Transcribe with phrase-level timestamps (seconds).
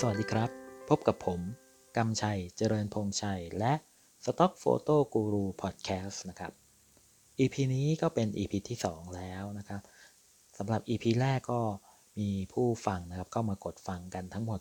[0.00, 0.50] สวัสดีครับ
[0.88, 1.40] พบกับผม
[1.96, 3.72] กำชัย เจริญพงษ์ชัย และ
[4.24, 6.52] Stock Photo Guru Podcast นะครับ
[7.38, 9.80] EP นี้ก็เป็น EP ที่ 2 แล้วนะครับ
[10.58, 11.60] สำหรับ EP แรกก็
[12.18, 14.60] มีผู้ฟังนะครับ ก็มากดฟังกันทั้งหมด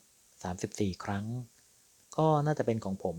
[0.52, 1.26] 34 ครั้ง
[2.18, 3.18] ก็น่าจะเป็นของผม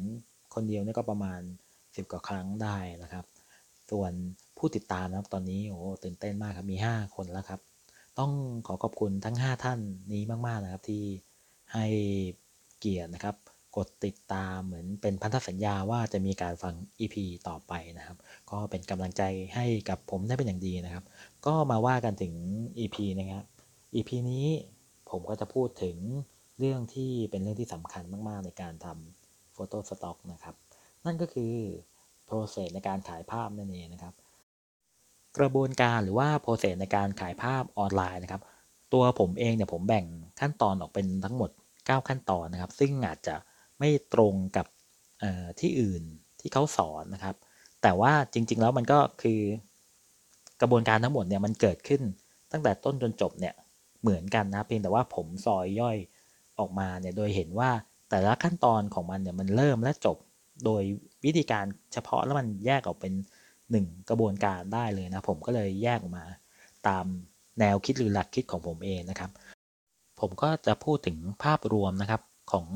[0.55, 1.41] คนเดียวนี่ก็ประมาณ
[1.77, 3.25] 10 กว่าครั้งได้นะครับ
[3.91, 4.13] ส่วน
[4.59, 7.61] ผู้ติดตามนะครับตอนนี้โอ้ตื่นเต้นมากครับมี 5 คนแล้วครับ
[8.19, 8.33] ต้อง
[8.67, 9.79] ขอขอบคุณทั้ง 5 ท่าน
[10.13, 11.05] นี้มาก ๆ นะครับที่
[11.75, 11.87] ให้
[12.79, 13.37] เกียรตินะครับ
[13.77, 17.17] กดติดตามเหมือนเป็นพันธสัญญาว่าจะมีการฟัง EP
[17.49, 18.17] ต่อไปนะครับ
[18.51, 19.23] ก็เป็นกำลังใจ
[19.55, 21.05] ให้กับผมได้เป็นอย่างดีนะครับ
[21.47, 22.35] ก็มาว่ากันถึง
[22.79, 23.45] EP นะครับ
[23.95, 24.47] EP นี้
[25.11, 25.97] ผมก็จะพูดถึง
[26.59, 30.55] เรื่องที่เป็นเรื่องที่สำคัญมาก ๆ ในการทำโฟโต้สต็อกนะครับ
[31.07, 31.53] นั่นก็คือ
[32.29, 34.15] process ในการขายภาพนั่นเองนะครับ
[35.39, 38.43] กระบวนการหรือว่า process ในการขายภาพออนไลน์นะครับ
[38.97, 40.05] ตัวผมเองเนี่ยผมแบ่ง
[40.41, 43.35] ขั้นตอนออกเป็นทั้งหมด 9 ขั้นตอนนะครับ ซึ่งอาจจะ
[43.79, 44.67] ไม่ตรงกับ
[45.61, 46.03] ที่อื่น
[46.41, 47.35] ที่เขาสอนนะครับ
[47.83, 49.41] แต่ว่าจริง ๆ แล้วมันก็คือ
[50.61, 52.03] กระบวนการทั้งหมดเนี่ยมันเกิดขึ้น
[52.53, 53.55] ตั้งแต่ต้นจนจบเนี่ย
[54.03, 55.97] เหมือนกันนะเพียงแต่ว่าผมซอยย่อย
[56.59, 57.71] ออกมาเนี่ยโดยเห็นว่า
[58.11, 60.17] แต่ละขั้นตอนของมันเนี่ยมันเริ่มและจบ
[60.65, 60.83] โดย
[61.25, 63.13] วิธีการเฉพาะแล้วมันแยกออกเป็น
[63.71, 66.25] หนึ่งกระบวนการได้เลยนะผมก็เลยแยกออกมา
[66.89, 67.05] ตาม
[67.61, 69.31] แนวคิดหรือหลักคิดของผมเองนะครับ
[70.21, 72.67] ผมก็จะพูดถึงภาพรวมนะครับของ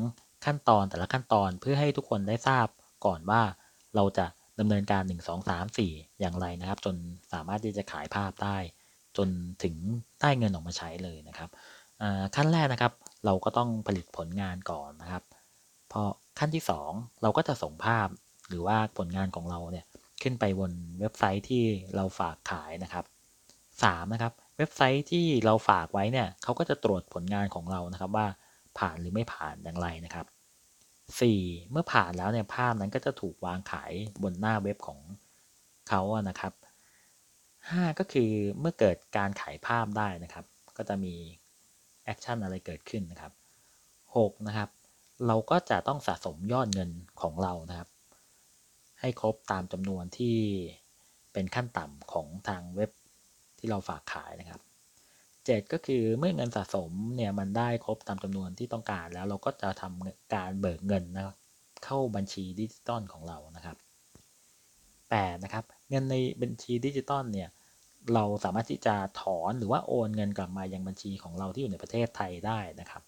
[0.44, 2.66] ขั้นตอนแต่ละขั้นตอนเพื่อให้ทุกคนได้ทราบ
[3.06, 3.42] ก่อนว่า
[3.96, 4.26] เราจะ
[4.60, 6.94] ดำเนินการ 1 2 3 4 อย่างไรนะครับ จน
[7.32, 8.56] สามารถที่จะขายภาพได้
[9.16, 9.28] จน
[9.62, 9.74] ถึง
[10.20, 11.50] ได้เงินออกมาใช้เลยนะครับ
[12.36, 12.92] ขั้นแรกนะครับ
[13.26, 15.22] เราก็ต้องผลิตผลงานก่อนนะครับ
[15.92, 16.02] พอ
[16.38, 18.08] ขั้นที่ 2 เราก็จะส่งภาพ
[18.48, 19.86] หรือว่าผลงานของเราเนี่ย
[20.22, 21.62] ขึ้นไปบนเว็บไซต์ที่
[21.94, 23.04] เราฝากขายนะครับ
[23.58, 28.26] 3นะครับ เว็บไซต์ที่เราฝากไว้เนี่ยเขาก็จะตรวจผลงานของเรานะครับว่า
[28.78, 30.26] ผ่านหรือไม่ผ่านอย่างไรนะครับ
[30.98, 31.70] 4.
[31.70, 34.98] เมื่อผ่านแล้วเนี่ยภาพนั้นก็จะถูกวางขายบนหน้าเว็บของ
[35.88, 36.52] เขาอะนะครับ
[37.30, 37.98] 5.
[37.98, 40.44] ก็คือเมื่อเกิดการขายภาพได้นะครับ
[40.76, 41.14] ก็จะมี
[42.04, 43.32] action อะไรเกิดขึ้นนะครับ
[44.14, 44.48] 6.
[44.48, 44.70] นะครับ
[45.26, 46.90] เราก็จะต้องสะสมยอดเงิน
[47.20, 47.88] ของเรานะครับ
[49.00, 50.36] ให้ครบตามจำนวนที่
[51.32, 52.90] เป็นขั้นต่ำของทางเว็บ
[53.60, 54.60] ที่เราฝากขายนะครับ
[55.50, 61.24] 7 ก็คือเมื่อเงินสะสมเนี่ยมันได้ครบตามจำนวนที่ต้องการแล้วเราก็จะทำการเบิกเงินนะ
[61.84, 63.76] เข้าบัญชีดิจิตอลของเรานะครับ
[64.60, 67.48] 8นะครับเงินในบัญชีดิจิตอลเนี่ย
[68.14, 73.02] เราสามารถที่จะถอนหรือว่าโอนเงินกลับมายังบัญชีของเราที่อยู่ในประเทศไทยได้นะครับ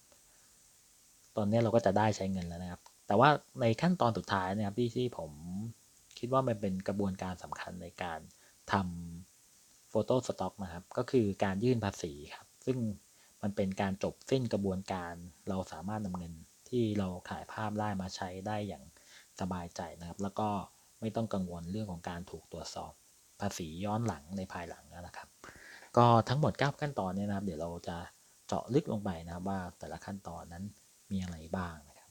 [1.35, 3.29] ตอนนี้เราก็จะได้ใช้เงินแล้วนะครับ แต่ว่า
[3.61, 5.31] ในขั้นตอนสุดท้ายนะครับที่ที่ผม
[6.19, 8.19] คิดว่ามันเป็นกระบวนการสำคัญในการ
[8.71, 9.32] ทำ
[9.95, 12.77] photo stock นะครับก็คือการยื่นภาษีครับ ซึ่ง
[13.41, 15.13] มันเป็นการจบสิ้นกระบวนการ
[15.49, 16.33] เราสามารถนำเงิน
[16.69, 18.83] ที่เราขายภาพได้มาใช้ได้อย่าง
[19.39, 20.49] สบายใจนะครับ แล้วก็
[20.99, 22.93] ไม่ต้องกังวลเรื่องของการถูกตรวจสอบ
[23.41, 25.27] ภาษีย้อนหลังในภายหลังนะครับ
[25.97, 27.97] ก็ทั้งหมด 9 ขั้นตอนเนี้นะครับ เดี๋ยวเราจะ
[28.47, 30.63] เจาะลึกลงไปนะว่าแต่ละขั้นตอนนั้น
[31.11, 32.09] มีอะไรบ้างนะครับ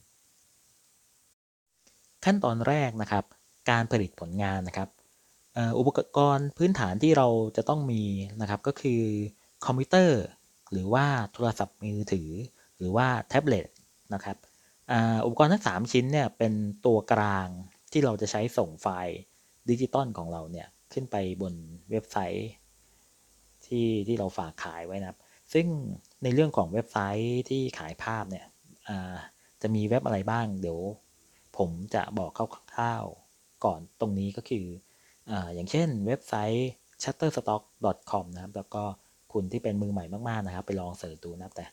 [2.25, 3.25] ขั้นตอนแรกนะครับ
[3.71, 4.89] การผลิตผลงานนะครับ
[5.79, 8.03] อุปกรณ์พื้นฐานที่เราจะต้องมี
[8.41, 9.03] นะครับก็คือ
[9.67, 10.21] คอมพิวเตอร์
[10.73, 12.31] หรือว่าโทรศัพท์มือถือ
[12.79, 13.67] หรือว่าแท็บเล็ต
[14.15, 14.37] นะครับ
[15.25, 16.53] อุปกรณ์ทั้ง 3 ชิ้นเนี่ยเป็น
[16.87, 17.49] ตัวกลาง
[17.93, 19.17] ที่เราจะใช้ส่งไฟล์
[19.71, 21.55] ดิจิตอลของเราเนี่ยขึ้นไปบน
[21.91, 22.51] เว็บไซต์
[23.67, 25.19] ที่ที่เราฝากขายไว้นะครับ
[25.53, 25.67] ซึ่ง
[26.23, 28.47] ในเรื่องของเว็บไซต์ที่ขายภาพเนี่ย
[29.63, 30.81] จะมีเว็บอะไรบ้าง เดี๋ยว
[31.59, 32.31] ผมจะบอก
[32.75, 34.67] คร่าวๆก่อนตรงนี้ก็คือ
[35.55, 36.71] อย่างเช่นเว็บไซต์
[37.03, 38.83] shutterstock.com นะครับแล้วก็
[39.33, 41.67] คุณที่เป็นมือใหม่มากๆนะครับ ไปลองเสิร์ชดูนะครับแต่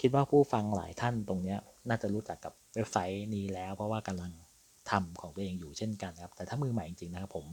[0.00, 1.56] คิดว่าผู้ฟังหลายท่านตรงนี้
[1.88, 4.32] น่าจะรู้จักกับเว็บไซต์นี้แล้ว เพราะว่ากำลัง
[4.90, 7.46] ทำของตัวเองอยู่เช่นกันครับ แต่ถ้ามือใหม่จริงๆนะครับผม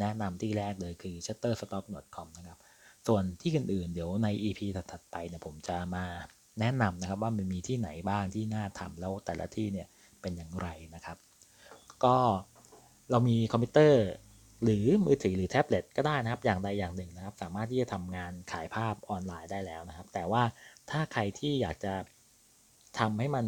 [0.00, 2.58] แนะนำที่แรกเลยคือ shutterstock.com นะครับ
[3.06, 6.04] ส่วนที่อื่นๆเดี๋ยวใน EP ถัดๆไปเนี่ยผมจะมา
[6.60, 9.86] แนะนำนะครับว่ามันมีที่ไหนบ้างที่น่าทำแล้วแต่ละที่เนี่ย
[10.20, 11.16] เป็นอย่างไรนะครับ
[12.04, 12.16] ก็
[13.10, 14.04] เรามีคอมพิวเตอร์
[14.64, 20.42] หรือมือถือหรือแท็บเล็ตก็ได้นะครับ อย่างใดอย่างหนึ่งนะครับ สามารถที่จะทำงานขายภาพออนไลน์ได้แล้วนะครับ แต่ว่า
[20.90, 21.94] ถ้าใครที่อยากจะ
[22.98, 23.46] ทำให้มัน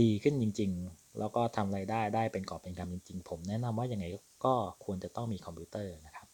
[0.00, 4.06] ดีขึ้นจริง ๆ แล้วก็ทำไรายได้ได้เป็นกอบเป็นกำจริง ๆ ผมแนะนำว่ายังไง
[4.44, 4.54] ก็
[4.84, 6.26] ควรจะต้องมีคอมพิวเตอร์นะครับ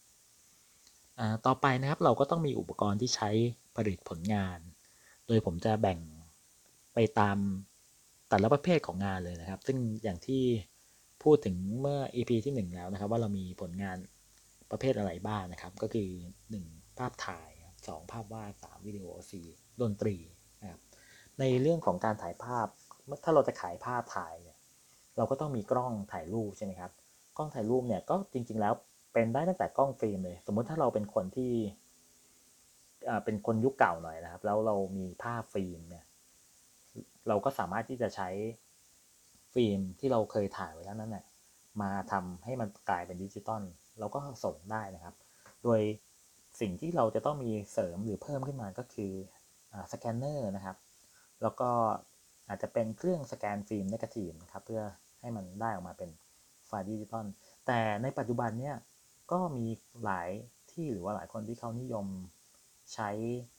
[1.46, 3.30] ต่อไปนะครับเราก็ต้องมีอุปกรณ์ที่ใช้
[3.76, 4.58] ผลิตผลงาน
[5.26, 5.98] โดยผมจะแบ่ง
[6.94, 7.36] ไปตาม
[8.28, 10.42] แต่ละประเภทของงานเลยนะครับ ซึ่งอย่างที่
[11.22, 13.98] พูดถึงเมื่อ EP ที่ 1 แล้วนะครับ ว่าเรามีผลงาน
[14.70, 16.08] ประเภทอะไรบ้างนะครับ ก็คือ
[16.54, 17.50] 1 ภาพถ่าย
[17.80, 19.04] 2 ภาพวาด3วิดีโอ
[19.46, 20.16] 4ดนตรี
[20.60, 20.80] นะครับ
[21.40, 22.66] ในเรื่องของการถ่ายภาพ
[23.24, 24.56] ถ้าเราจะขายภาพถ่ายเนี่ย
[25.16, 26.92] เราก็ต้องมีกล้องถ่ายรูปใช่ไหมครับ
[27.36, 28.72] กล้องถ่ายรูปเนี่ยก็จริง ๆ แล้ว
[29.12, 31.52] เป็นได้ตั้งแต่กล้องฟิล์มเลย สมมุติถ้าเราเป็นคนที่
[33.24, 36.04] เป็นคนยุคเก่าหน่อยนะครับ แล้วเรามีภาพฟิล์มเนี่ย
[37.28, 38.28] เราก็สามารถที่จะใช้
[39.58, 41.24] ฟิล์มที่เราเคยถ่ายไว้แล้วนั่นแหละ
[41.82, 43.62] มาทำให้มันกลายเป็นดิจิตอล
[43.98, 45.14] เราก็ส่งได้นะครับ
[45.64, 45.80] โดย
[46.60, 49.12] สิ่งที่เราจะต้องมีเสริมหรือเพิ่มขึ้นมาก็คือ
[49.92, 50.76] สแกนเนอร์นะครับ
[51.42, 51.70] แล้วก็
[52.48, 54.82] อาจจะเป็นเครื่องสแกนฟิล์ม negative นะครับเพื่อ
[55.20, 56.10] ให้มันได้ออกมาเป็น
[56.66, 57.26] ไฟล์ดิจิตอล
[57.66, 58.76] แต่ในปัจจุบันเนี่ย
[59.32, 59.66] ก็มี
[60.04, 60.28] หลาย
[60.72, 62.06] ที่หรือว่าหลายคนที่เขานิยม
[62.94, 63.10] ใช้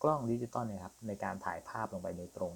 [0.03, 2.53] กล้องดิจิตอลเนี่ยครับในการถ่ายภาพลงไปโดยตรง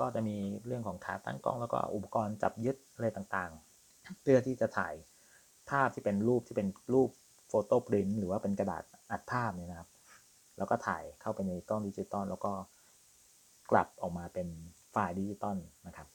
[0.00, 0.36] ก็จะมี
[0.66, 4.94] เรื่องของขาตั้งกล้องแล้วก็อุปกรณ์จับยึดอะไรต่างๆ เพื่อที่จะถ่าย
[5.70, 7.10] ภาพที่เป็นรูปที่เป็นรูป
[7.48, 9.88] photo print หรือว่าเป็นกระดาษอัดภาพเนี่ยนะครับ
[10.58, 12.52] แล้วก็ถ่ายเข้าไปในกล้องดิจิตอลแล้วก็
[13.70, 14.48] กลับออกมาเป็น
[14.90, 15.56] ไฟล์ดิจิตอล
[15.86, 16.06] นะครับ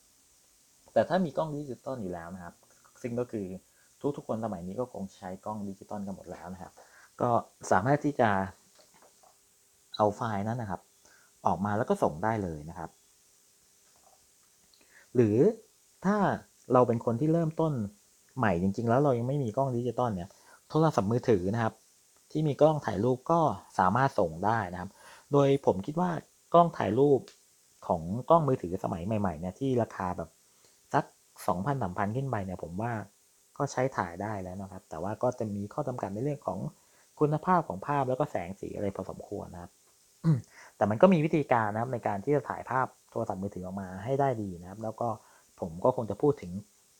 [0.93, 2.55] แต่ถ้ามีกล้องดิจิตอลอยู่แล้วนะครับ
[3.01, 3.45] ซึ่งก็คือ
[4.17, 6.73] ทุกๆคนสมัยนี้ก็คงใช้กล้องดิจิตอลกันหมดแล้วนะครับ
[7.21, 7.29] ก็
[7.71, 8.29] สามารถที่จะ
[9.97, 10.81] เอาไฟล์นั้นนะครับ
[11.47, 12.89] ออกมาแล้วก็ส่งได้เลยนะครับ
[15.15, 15.37] หรือ
[16.05, 16.17] ถ้า
[16.73, 17.73] เราเป็นคนที่เริ่มต้น
[18.37, 20.29] ใหม่จริง ๆ แล้วเรายังไม่มีกล้องดิจิตอลเนี่ย
[20.69, 21.73] โทรศัพท์มือถือนะครับ
[22.31, 23.39] ที่มีกล้องถ่ายรูปก็
[23.79, 24.89] สามารถส่งได้นะครับ
[25.31, 26.11] โดยผมคิดว่า
[26.53, 27.19] กล้องถ่ายรูป
[27.87, 30.29] ของกล้องมือถือสมัยใหม่ๆเนี่ยที่ราคาแบบ
[30.93, 31.05] สัก
[31.47, 32.93] สองพันสามพันขึ้นไปเนี่ยผมว่า
[33.57, 36.59] ก็ใช้ถ่ายได้แล้วนะครับ แต่ว่าก็จะมีข้อจำกัดในเรื่องของ
[37.19, 39.71] คุณภาพของภาพแล้วก็แสงสีอะไรพอสมควรนะครับ
[40.79, 45.07] แต่มันก็มีวิธีการนะครับในการที่จะถ่ายภาพโทรศัพท์มือถือออกมาให้ได้ดีนะครับ แล้วก็
[45.59, 46.51] ผมก็คงจะพูดถึง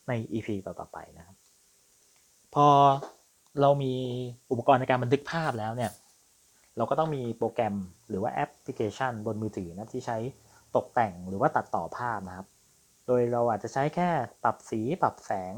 [0.08, 1.36] ใน EP ต่อๆไปนะครับ
[2.54, 2.66] พอ
[3.60, 3.94] เรามี
[4.50, 5.90] อุปกรณ์ในการบันทึกภาพแล้วเนี่ย
[6.76, 7.74] เราก็ต้องมีโปรแกรม
[8.08, 10.18] หรือว่าแอปพลิเคชันบนมือถือนะที่ใช้
[10.76, 12.46] ตกแต่งหรือว่าตัดต่อภาพนะครับ
[13.06, 14.08] โดยเราอาจจะใช้แค่
[14.42, 15.54] ปรับสีปรับแสง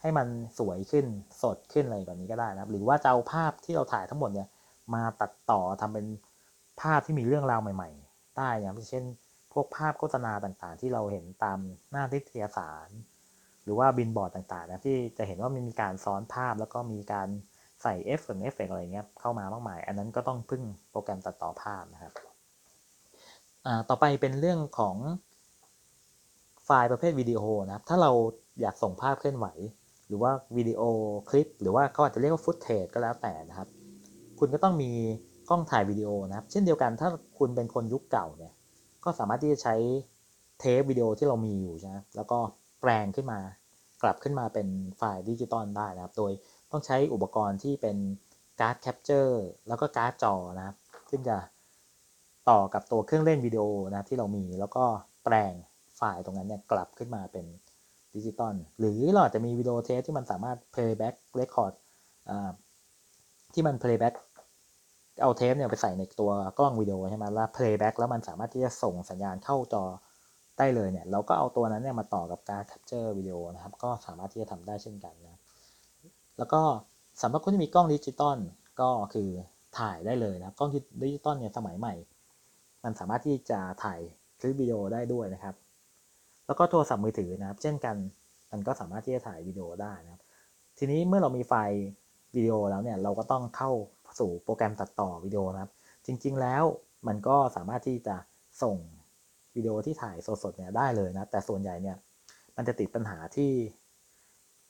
[0.00, 0.26] ให้มัน
[0.58, 1.06] สวยขึ้น
[1.42, 4.48] สดขึ้นอะไรแบบนี้ก็ได้นะครับ หรือว่าจะเอาภาพที่เราถ่ายทั้งหมดเนี่ย
[4.94, 6.06] มาตัดต่อทำเป็น
[6.82, 9.04] ภาพที่มีเรื่องราวใหม่ๆได้นะครับเช่น
[9.52, 11.58] พวกภาพโฆษณาต่างๆ ที่เราเห็นตาม
[11.90, 12.88] หน้าทิทยสาร
[13.64, 17.28] หรือว่าบินบอร์ดต่างๆนะที่จะเห็นว่ามันมีการซ้อนภาพแล้วก็มีการ
[17.82, 22.12] ใส่ effect effect อะไรเงี้ยเข้ามามากมาย อันนั้นก็ต้องพึ่งโปรแกรมตัดต่อภาพนะครับ
[23.88, 24.96] ต่อไปเป็นเรื่องของ
[26.64, 28.10] ไฟล์ประเภทวิดีโอนะครับ ถ้าเรา
[28.60, 29.46] อยากส่งภาพเคลื่อนไหว
[30.08, 33.68] หรือว่า video clip หรือว่าเขาอาจจะเรียกว่า footage ก็แล้วแต่นะครับ
[34.38, 34.92] คุณก็ต้องมี
[35.48, 37.08] กล้องถ่ายวิดีโอนะครับ เช่นเดียวกันถ้า
[37.38, 38.52] คุณเป็นคนยุคเก่าเนี่ย
[39.04, 39.74] ก็สามารถที่จะใช้
[40.58, 42.38] เทปวิดีโอที่เรามีอยู่ใช่ไหมแล้วก็
[42.80, 43.40] แปลงขึ้นมา
[44.02, 46.32] กลับขึ้นมาเป็นไฟล์ดิจิตอลได้นะครับ โดย
[46.70, 47.96] ต้องใช้อุปกรณ์ที่เป็น
[48.60, 50.76] การ์ด capture แล้วก็การ์ดจอนะครับ
[51.10, 51.36] ซึ่งจะ
[52.50, 54.84] ต่อกับตัวเครื่องเล่นวิดีโอนะที่เรามีแล้วก็
[55.24, 55.52] แปลง
[55.96, 57.46] ไฟล์ตรงนั้นเนี่ยกลับขึ้นมาเป็น
[58.14, 61.74] ดิจิตอลหรือเราอาจจะมีวิดีโอเทปที่มันสามารถ playback record
[63.54, 64.14] ที่มัน playback
[65.20, 69.84] เอาเทปเนี่ยไปใส่ในตัวกล้องวิดีโอใช่ไหมแล้ว playback แล้วมันสามารถที่จะส่งสัญญาณเข้าจอ
[70.58, 75.40] ได้เลยเนี่ย เราก็เอาตัวนั้นเนี่ยมาต่อกับการ capture วิดีโอนะครับ ก็สามารถที่จะทำได้เช่นกันนะ
[76.38, 76.60] แล้วก็
[77.22, 78.38] สำหรับคนที่มีกล้องดิจิตอล
[78.80, 79.28] ก็คือ
[79.78, 80.70] ถ่ายได้เลยนะกล้อง
[81.02, 81.94] ดิจิตอลเนี่ยสมัยใหม่
[82.84, 84.00] มันสามารถที่จะถ่าย
[84.40, 85.54] คลิปวิดีโอได้ด้วยนะครับ
[86.46, 87.96] แล้วก็โทรศัพท์มือถือนะครับ เช่นกัน
[88.50, 90.22] มันก็สามารถที่จะถ่ายวิดีโอได้นะครับ
[90.78, 91.80] ทีนี้เมื่อเรามีไฟล์
[92.36, 93.70] วิดีโอแล้วเนี่ยเราก็ต้องเข้า
[94.18, 95.72] สู่โปรแกรมตัดต่อวิดีโอนะครับ
[96.06, 96.64] จริง ๆ แล้ว
[97.06, 98.16] มันก็สามารถที่จะ
[98.62, 98.76] ส่ง
[99.56, 101.96] วิดีโอที่ถ่ายสดๆเนี่ยได้เลยนะ แต่ส่วนใหญ่เนี่ย
[102.56, 103.52] มันจะติดปัญหาที่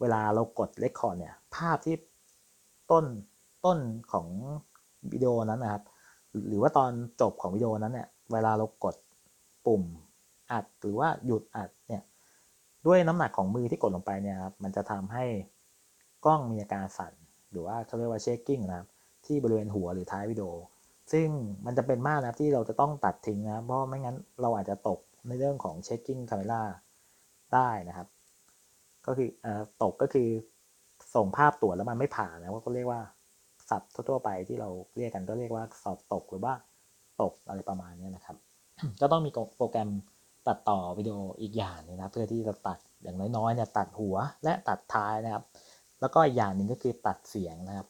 [0.00, 1.96] เวลาเรากด record เนี่ยภาพที่
[2.90, 3.04] ต้น
[3.64, 3.78] ต้น
[4.12, 4.26] ของ
[5.12, 5.82] วิดีโอนั้นนะครับ
[6.48, 8.96] หรือว่าตอนจบของวิดีโอนั้นเนี่ยเวลาเรากด
[9.66, 9.82] ปุ่ม
[10.52, 12.02] อัดหรือว่าหยุดอัดเนี่ย
[12.86, 15.24] ด้วยน้ำหนักของมือที่กดลงไปเนี่ยครับมันจะทำให้
[16.24, 17.12] กล้องมีอาการสั่น
[17.50, 18.88] หรือว่าเขาเรียกว่า shaking นะครับ
[19.26, 20.48] ที่บริเวณหัวหรือท้ายวิดีโอ
[21.12, 21.26] ซึ่ง
[21.66, 26.62] มันจะเป็นมากนะที่เราจะต้องตัดทิ้งนะ เพราะไม่งั้นเราอาจจะตกในเรื่องของ shaking camera
[27.54, 28.08] ได้นะครับ
[29.06, 29.46] ก็คืออ
[29.82, 30.28] ตกก็คือ
[31.14, 33.00] ส่งภาพตรวจแล้วมันไม่ผ่านนะว่าเขาเรียกว่า
[33.68, 36.54] ศัพท์ทั่วไปที่เราเรียกกันก็เรียกว่าสอบตกหรือว่า
[37.22, 38.36] ตกอะไรประมาณนี้นะครับ
[39.00, 39.90] ก็ต้องมีโปรแกรม
[40.46, 45.44] ตัดต่อวิดีโออีกอย่างนึงนะเพื่อที่จะตัดอย่างน้อยๆเนี่ยตัดหัวและตัดท้ายนะครับ
[46.00, 47.86] แล้วก็อีกอย่างหนึ่งก็คือตัดเสียงนะครับ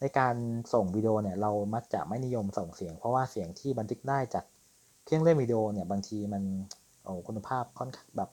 [0.00, 0.34] ในการ
[0.72, 4.44] ส่งวิดีโอเนี่ยเรามักจะไม่นิยมส่งเสียง เพราะว่าเสียงที่บันทึกได้จาก
[5.04, 6.42] เครื่องเล่นวิดีโอเนี่ยบางทีมัน
[7.04, 8.30] โอ้คุณภาพค่อนข้างแบบ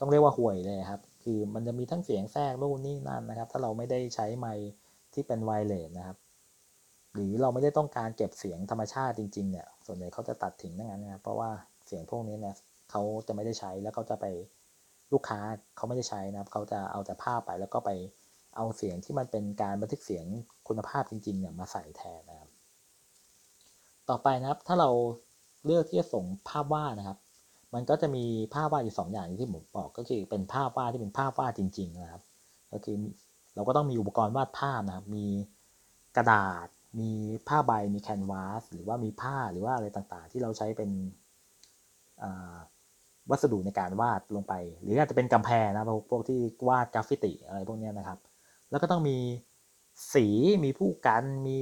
[0.00, 4.66] ต้องเรียกว่าห่วยเลยครับ คือมันจะมีทั้งเสียงแทรกนู่นนี่นั่นนะครับ ถ้าเราไม่ได้ใช้ไมค์
[5.14, 6.16] ที่เป็นไวเลสนะครับ
[7.14, 11.50] หรือเราไม่ได้ต้องการเก็บเสียงธรรมชาติจริงๆเนี่ยส่วนใหญ่เขาจะตัดทิ้งนั่นนะครับ เพราะว่า
[11.86, 12.54] เสียงพวกนี้เนี่ย
[12.90, 14.26] เขาจะไม่ได้ใช้แล้วเขาจะไป
[15.12, 15.40] ลูกค้า
[15.76, 17.90] เขาไม่ได้ใช้นะครับเขาจะเอาแต่ภาพไปแล้วก็ไป
[18.56, 20.24] เอาเสียงที่มันเป็นการบันทึกเสียง
[20.68, 22.50] คุณภาพจริงๆเนี่ยมาใส่แทนนะครับ
[24.08, 24.90] ต่อไปนะครับถ้าเรา
[25.64, 27.18] เลือกที่จะส่งภาพวาดนะครับ
[27.74, 32.22] มันก็จะมีภาพวาดอยู่สองอย่างที่ผมบอกก็คือเป็นภาพวาดที่เป็นภาพวาดจริง ๆ นะครับ
[32.72, 32.96] ก็คือ
[33.54, 35.26] เราก็ต้องมีอุปกรณ์วาดภาพนะครับ มี
[36.16, 36.68] กระดาษ
[37.00, 37.10] มี
[37.48, 40.90] ผ้าใบ มีแคนวาส หรือว่ามีผ้าหรือว่าอะไรต่างๆ ที่เราใช้เป็น
[43.30, 48.18] วัสดุในการวาดลงไป หรืออาจจะเป็นกำแพงนะพวกพวกที่วาดกราฟฟิติอะไรพวกนี้นะครับ
[48.70, 49.18] แล้วก็ต้องมี
[50.14, 50.26] สี
[50.64, 51.60] มีผู้กันมี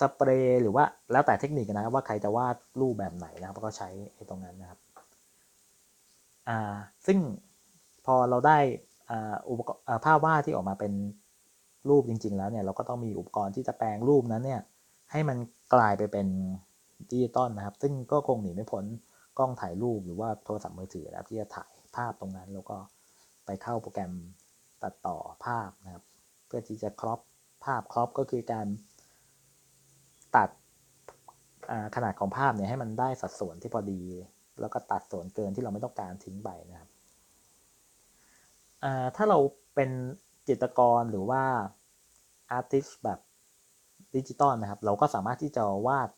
[0.00, 3.88] สเปรย์หรือว่าแล้วแต่เทคนิคนะครับว่าใครจะวาดรูปแบบไหนนะครับก็ใช้
[4.30, 4.78] ตรงนั้นนะครับ
[6.48, 6.74] อ่า
[7.06, 7.18] ซึ่ง
[8.06, 8.58] พอเราได้
[9.10, 10.92] อ่าอุปกรณ์ภาพวาดที่ออกมาเป็น
[11.88, 14.60] รูปจริง ๆ แล้วเนี่ยเราก็ต้องมีอุปกรณ์ที่จะแปลงรูปนั้นเนี่ย
[15.10, 15.38] ให้มัน
[15.74, 16.26] กลายไปเป็น
[17.10, 18.84] ดิจิตอลนะครับ ซึ่งก็คงหนีไม่พ้น
[19.38, 22.76] กล้องถ่ายรูปหรือว่าโทรศัพท์มือถือนะครับที่จะถ่ายภาพตรงนั้น แล้วก็
[23.46, 24.12] ไปเข้าโปรแกรม
[24.84, 26.04] ตัดต่อภาพนะครับ
[26.46, 27.20] เพื่อที่จะครอป
[27.64, 28.66] ภาพครอปก็คือการ
[30.36, 30.48] ตัด
[31.94, 34.00] ขนาดของภาพเนี่ยให้มันได้สัดส่วนที่พอดี
[34.60, 36.88] แล้วก็ตัดส่วนเกินที่เราไม่ต้องการทิ้งไปนะครับ
[39.16, 39.38] ถ้าเรา
[39.74, 39.90] เป็น
[40.48, 41.42] จิตรกรหรือว่า
[42.50, 43.18] artist แบบ
[44.16, 46.10] ดิจิตอลนะครับ เราก็สามารถที่จะวาด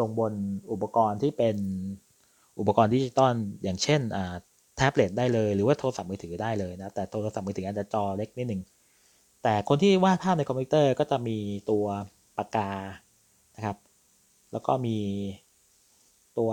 [0.00, 0.34] ลงบน
[0.72, 1.56] อุปกรณ์ที่เป็น
[2.58, 4.00] อุปกรณ์ดิจิตอลอย่างเช่น
[4.76, 8.62] แท็บเล็ตได้เลย หรือว่าโทรศัพท์มือถือได้เลยนะ แต่โทรศัพท์มือถืออาจจะจอเล็กนิดหนึ่ง
[9.42, 11.38] แต่คนที่วาดภาพในคอมพิวเตอร์ก็จะมี
[11.70, 11.84] ตัว
[12.36, 12.70] ปากกา
[13.56, 13.76] นะครับ
[14.52, 14.98] แล้วก็มี
[16.38, 16.50] ตัว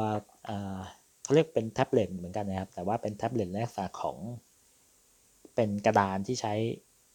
[1.24, 4.18] เขาเรียกเป็นแท็บเล็ตเหมือนกันนะครับ แต่ว่าเป็นแท็บเล็ตในลักษณะของ
[5.56, 6.54] เป็นกระดานที่ใช้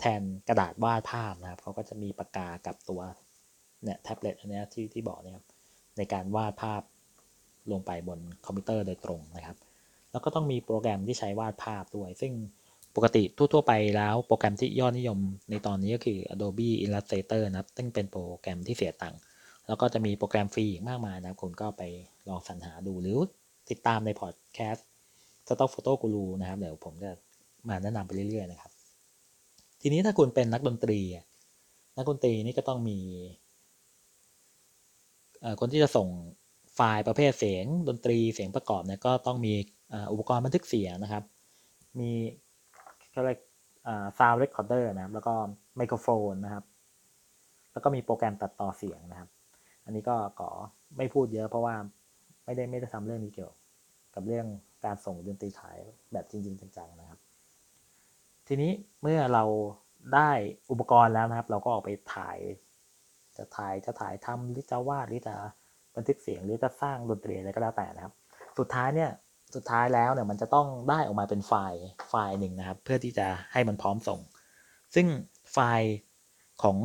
[0.00, 3.00] แทนกระดาษวาดภาพนะครับเขาก็จะมีปากกากับตัว
[3.84, 5.34] เนี่ยแท็บเล็ตอันนี้ที่ที่บอกเนี่ย
[5.98, 6.82] ในการวาดภาพ
[7.72, 9.56] ลงไปบนคอมพิวเตอร์โดยตรงนะครับ
[10.16, 12.32] แล้วก็ต้องมีโปรแกรมที่ใช้วาดภาพด้วย ซึ่ง
[12.96, 15.18] ปกติทั่วๆไปแล้วโปรแกรมที่ยอดนิยม
[15.50, 19.20] ในตอนนี้ก็คือ Adobe Illustrator นะครับซึ่งเป็นโปรแกรมที่เสียตังค์
[19.66, 21.82] แล้วก็จะมีโปรแกรมฟรีอีกมากมายนะคุณก็ไป
[22.28, 23.18] ลองสรรหาดูหรือ
[23.70, 24.86] ติดตามในพอดแคสต์
[25.46, 27.10] Stock Photo Guru นะครับเดี๋ยวผมจะ
[27.68, 28.70] มาแนะนำไปเรื่อยๆนะครับ
[29.80, 31.00] ทีนี้ถ้าคุณเป็นนักดนตรี
[31.96, 32.98] นักดนตรีนี่ก็ต้องมี
[35.60, 36.08] คนที่จะส่ง
[36.74, 39.54] ไฟล์ประเภทเสียงดนตรีเสียงประกอบเนี่ยก็ต้องมี
[40.12, 41.22] อุปกรณ์บันทึกเสียงนะครับ
[41.98, 42.10] มี
[43.10, 43.40] เขาเรียก
[44.18, 45.34] sound recorder นะครับ แล้วก็
[45.76, 46.64] ไมโครโฟนนะครับ
[47.72, 49.28] แล้วก็มีโปรแกรมตัดต่อเสียงนะครับ
[49.84, 50.50] อันนี้ก็ขอ
[50.96, 51.74] ไม่พูดเยอะเพราะว่า
[52.44, 53.52] ไม่ได้ไม่ได้ทำเรื่องนี้เกี่ยว
[54.14, 54.46] กับเรื่อง
[54.84, 55.78] การส่งดนตรีขาย
[56.12, 57.18] แบบจริง ๆ จังๆนะครับ
[58.48, 59.44] ทีนี้เมื่อเรา
[60.14, 60.30] ได้
[60.70, 62.38] อุปกรณ์แล้วนะครับ เราก็ออกไปถ่าย
[63.36, 65.34] จะถ่ายจะถ่ายทำหรือจะวาดหรือจะ
[65.96, 68.14] บันทึกเสียงหรือจะสร้างดนตรีอะไรก็แล้วแต่นะครับ
[68.58, 69.10] สุดท้ายเนี่ย
[69.56, 74.20] สุดท้ายแล้วเนี่ยมันจะต้องได้ออกมาเป็นไฟล์ไฟล์หนึ่งนะครับ เพื่อที่จะให้มันพร้อมส่ง
[74.94, 75.06] ซึ่ง
[75.52, 75.90] ไฟล์
[76.62, 76.76] ของ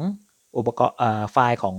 [0.57, 0.97] อุปกรณ์
[1.33, 1.77] ไฟล์ของ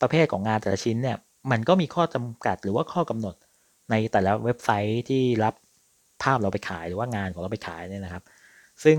[0.00, 1.18] ประเภทของงานแต่ละชิ้นเนี่ย
[1.50, 3.34] มันก็มีข้อจำกัดหรือว่าข้อกำหนด
[3.90, 5.54] ในแต่ละเว็บไซต์ที่รับ
[6.22, 8.22] ภาพเราไปขายหรือว่างานของเราไปขายเนี่ยนะครับ
[8.84, 8.98] ซึ่ง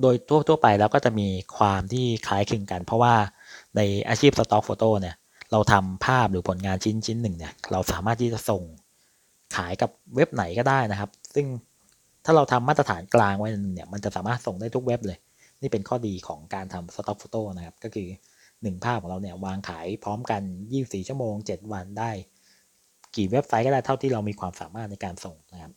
[0.00, 3.14] โดยทั่วทั่วไปแล้วก็จะมีความที่คล้ายคลึงกัน เพราะว่า
[3.76, 5.16] ในอาชีพสต็อกโฟโต้เนี่ย
[5.52, 8.62] เราทำภาพหรือผลงานชิ้นชิ้นหนึ่งเนี่ยเราสามารถที่จะส่ง
[9.56, 11.46] ขายกับเว็บไหนก็ได้นะครับ ซึ่ง
[12.24, 15.18] ถ้าเราทำมาตรฐานกลางไว้เนี่ยมันจะสามารถส่งได้ทุกเว็บเลย
[15.62, 18.08] นี่เป็นข้อดีของการทำสต็อกโฟโต้นะครับ ก็คือ
[18.44, 20.42] 1 ภาพของเราเนี่ยวางขายพร้อมกัน
[20.74, 22.10] 24 ชั่วโมง 7 วันได้
[23.16, 25.72] กี่เว็บไซต์ก็ได้เท่าที่เรามีความสามารถในการส่งนะครับ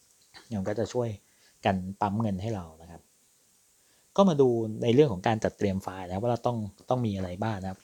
[0.54, 1.10] มันก็จะช่วย
[1.66, 3.02] กันปั๊มเงินให้เรานะครับ
[4.18, 4.50] ก็มาดู
[4.84, 6.58] ในเรื่องของการจัดเตรียมไฟล์นะว่าเราต้อง
[6.90, 7.80] ต้องมีอะไรบ้างนะครับ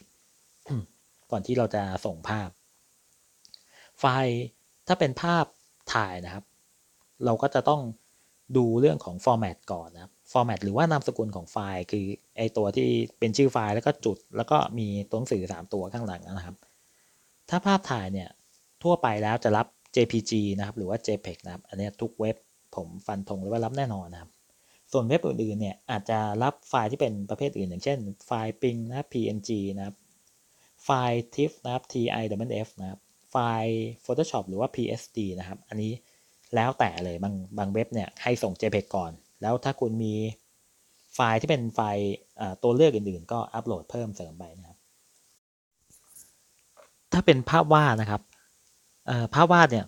[1.31, 2.49] ก่อนที่เราจะส่งภาพ
[3.99, 4.35] ไฟล์
[4.87, 5.45] ถ้าเป็นภาพ
[5.93, 6.43] ถ่ายนะครับ
[7.25, 7.81] เราก็จะต้อง
[8.57, 12.05] ดูเรื่องของฟอร์แมตก่อนนะครับฟอร์แมตหรือว่านามสกุลของไฟล์คือ
[12.37, 12.87] ไอตัวที่
[13.19, 16.55] เป็นชื่อไฟล์แล้วก็จุด แล้วก็มีตัวหนังสือ 3 ตัวข้างหลังนะครับ
[17.49, 18.29] ถ้าภาพถ่ายเนี่ย
[18.83, 22.35] ทั่วไปแล้วจะรับ JPG นะครับหรือว่า JPEG นะครับ อันนี้ทุกเว็บ
[22.75, 24.29] ผมฟันธงเลยว่ารับแน่นอนนะครับ
[24.91, 29.95] ส่วนเว็บอื่นๆเนี่ยอาจจะรับไฟล์ที่เป็นประเภทอื่น อย่างเช่น ไฟล์ PNG นะครับ PNG นะครับ
[30.83, 32.99] ไฟล์ TIFF นะครับ TIFF นะครับ
[33.33, 35.91] ไฟล์ Photoshop หรือว่า PSD นะครับ อันนี้
[36.55, 39.11] แล้วแต่เลยบางบางเว็บเนี่ยให้ส่ง JPEG ก่อน
[39.41, 40.13] แล้วถ้าคุณมี
[41.13, 42.05] ไฟล์ที่เป็นไฟล์
[42.63, 44.77] ตัวเลือกอื่นๆ ก็อัปโหลดเพิ่มเสริมไปนะครับ
[47.13, 48.21] ถ้าเป็นภาพวาดนะครับ
[49.33, 49.85] ภาพวาดเนี่ย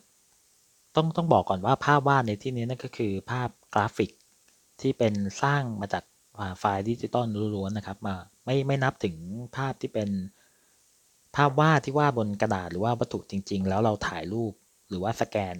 [0.95, 4.11] ต้องต้องบอกก่อนว่าภาพวาดในที่นี้นั่นก็คือภาพกราฟิก
[4.81, 6.03] ที่เป็นสร้างมาจาก
[6.59, 9.15] ไฟล์ดิจิตอลล้วนๆนะครับมาไม่ไม่นับถึง
[9.57, 10.09] ภาพที่เป็น
[11.35, 14.53] ภาพวาดที่วาดบนกระดาษหรือว่าวัตถุจริง ๆ แล้วเราถ่ายรูป
[14.89, 15.55] หรือว่าสแกน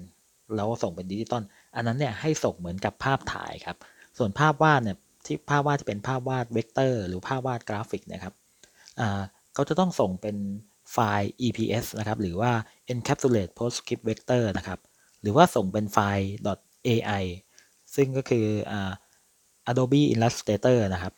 [0.56, 1.44] แล้วส่งเป็นดิจิตอล
[1.76, 3.78] อันนั้นเนี่ยให้ส่งเหมือนกับภาพถ่ายครับ
[4.18, 8.34] ส่วนภาพวาดเนี่ยที่ภาพวาดที่เป็นภาพวาดเวกเตอร์ หรือภาพวาดกราฟิกนะครับ
[9.54, 10.38] เขาจะต้องส่งเป็น
[10.94, 12.52] ไฟล์ EPS นะครับ หรือว่า
[12.92, 14.80] encapsulate postscript vector นะครับ
[15.22, 16.28] หรือว่าส่งเป็นไฟล์
[16.88, 17.24] .ai
[17.96, 18.74] ซึ่งก็คืออ
[19.72, 21.14] Adobe Illustrator นะครับ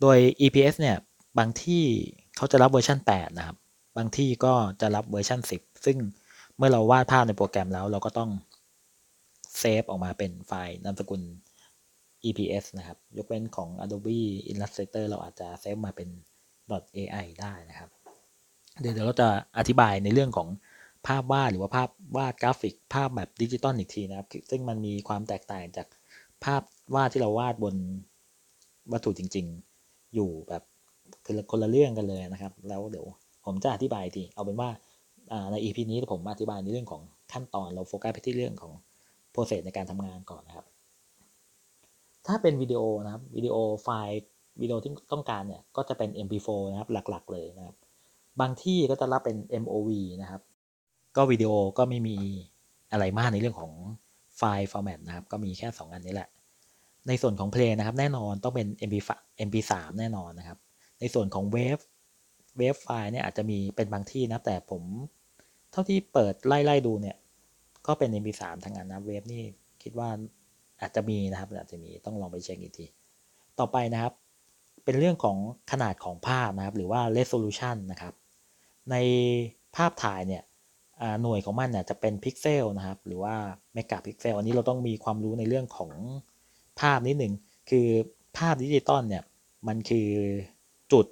[0.00, 0.96] โดย EPS เนี่ย
[1.38, 1.84] บางที่
[2.36, 3.56] เขาจะรับเวอร์ชัน8 นะครับ
[3.96, 5.96] บางที่ก็จะรับเวอร์ชัน10 ซึ่ง
[6.56, 8.30] เมื่อเราวาดภาพในโปรแกรมแล้วเราก็ต้อง
[9.58, 11.22] เซฟออกมาเป็นไฟล์นามสกุล
[12.24, 16.08] EPS นะครับ ยกเว้นของ Adobe Illustrator เราอาจจะเซฟมาเป็น
[16.96, 17.90] .ai ได้นะครับ
[18.80, 19.28] เดี๋ยวเราจะ
[19.58, 20.48] อธิบายในเรื่องของ
[21.06, 25.86] ภาพวาดหรือว่าภาพวาดกราฟิก ภาพแบบดิจิตอลอีกทีนะครับ ซึ่งมันมีความแตกต่างจาก
[26.44, 26.62] ภาพ
[26.94, 27.74] วาดที่เราวาดบน
[28.92, 29.46] วัตถุจริง
[29.80, 30.62] ๆ อยู่แบบ
[31.24, 33.06] คือคนละเรื่องกันเลยนะครับ แล้วเดี๋ยว
[33.44, 34.70] ผมจะอธิบายทีเอาเป็นว่า
[35.50, 38.72] ใน EP นี้ผมอธิบายในเรื่องของขั้นตอนเราโฟกัสไปที่เรื่องของ
[39.30, 40.66] process ในการทำงานก่อนนะครับ
[42.26, 44.20] ถ้าเป็นวิดีโอนะครับวิดีโอไฟล์
[44.62, 47.76] วิดีโอที่ต้องการเนี่ยก็จะเป็น MP4 นะครับหลักๆ เลยนะครับ
[48.40, 49.90] บางที่ก็จะรับเป็น MOV
[50.22, 50.40] นะครับ
[51.16, 52.16] ก็วิดีโอก็ไม่มี
[52.92, 53.72] อะไรมากในเรื่องของ
[54.36, 56.28] file format นะครับ ก็มีแค่ 2 อันนี้แหละ
[57.08, 58.96] ในส่วนของเพลงนะครับ แน่นอนต้องเป็น MP
[59.48, 60.58] MP3 แน่นอนนะครับ
[61.00, 61.78] ในส่วนของ WAV
[62.58, 64.82] WAV file เนี่ยอาจจะมีเป็นบางที่นะ แต่ผม
[65.72, 67.16] เท่าที่เปิดไล่ ๆ ดูเนี่ย
[67.86, 69.42] ก็เป็น MP3 ทั้งนั้นนะ WAV นี่
[69.82, 70.08] คิดว่า
[70.80, 72.86] อาจจะมีนะครับอาจจะมีต้องลองไปเช็คอีกที
[73.58, 74.12] ต่อไปนะครับ
[74.84, 75.38] เป็นเรื่องของ
[75.72, 78.14] ขนาดของภาพนะครับ หรือว่า resolution นะครับ
[78.90, 78.96] ใน
[79.76, 80.42] ภาพถ่ายเนี่ย
[81.22, 83.34] หน่วยของมันเนี่ยจะเป็นพิกเซลนะครับ หรือว่า
[83.72, 85.92] เมกะพิกเซลอันนี้เราต้องมีความรู้ในเรื่องของ
[86.80, 87.32] ภาพนิดหนึ่ง
[87.70, 87.86] คือ
[88.38, 89.24] ภาพดิจิตอลเนี่ย
[89.68, 90.08] มันคือ
[90.92, 91.06] จุด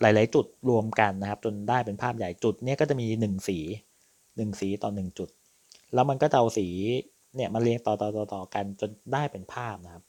[0.00, 3.58] หลาย ๆ จุดรวมกันนะครับ จนได้เป็นภาพใหญ่จุดนี้ก็จะมี1สี
[4.08, 5.28] 1สีต่อ1จุด
[5.94, 6.66] แล้วมันก็จะเอาสี
[7.36, 10.04] เนี่ยมาเรียงต่อต่อต่อต่อกันจนได้เป็นภาพนะครับ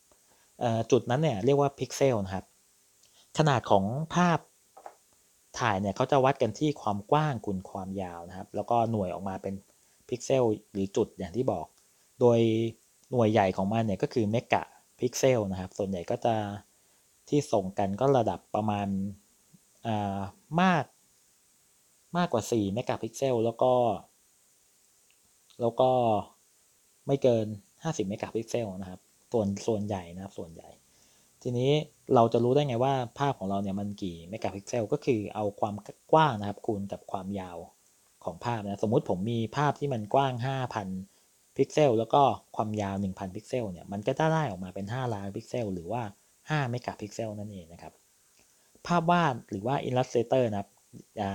[0.91, 2.45] จุดนั้นเนี่ยเรียกว่าพิกเซลนะครับ
[3.38, 4.39] ขนาดของภาพ
[5.60, 9.54] ถ่ายเนี่ยเขาจะวัดกันที่ความกว้างคูณความยาวนะครับ แล้วก็หน่วยออกมาเป็น
[10.10, 11.65] พิกเซลหรือจุดอย่างที่บอก
[12.19, 12.39] โดย
[13.12, 14.63] หน่วยใหญ่ของมันเนี่ยก็คือเมกะ
[14.99, 16.36] พิกเซลนะครับ ส่วนใหญ่ก็จะ
[17.29, 18.88] ที่ส่งกันก็ระดับประมาณ
[20.61, 20.85] มาก
[22.17, 23.73] มากกว่า 4 เมกะพิกเซล แล้วก็
[25.61, 25.91] แล้วก็
[27.07, 27.45] ไม่เกิน
[27.77, 28.99] 50 เมกะพิกเซลนะครับ
[29.31, 30.69] ส่วนส่วนใหญ่นะครับ ส่วนใหญ่
[31.41, 31.71] ทีนี้
[32.15, 35.75] เราจะรู้ได้ไงว่าภาพของเราเนี่ยมันกี่เมกะพิกเซล ก็คือเอาความ
[36.11, 37.57] กว้างนะครับ คูณกับความยาว
[38.23, 40.33] ของภาพนะ สมมุติผมมีภาพที่มันกว้าง
[40.95, 42.21] 5,000 พิกเซล แล้วก็
[42.55, 46.03] ความยาว 1,000 พิกเซล เนี่ย มันก็จะได้ออกมาเป็น 5 ล้านพิกเซล หรือว่า
[46.49, 47.93] 5 เมกะพิกเซลนั่นเองนะครับ
[48.88, 50.69] ภาพวาดหรือว่า Illustrator นะครับ
[51.17, 51.31] อย่า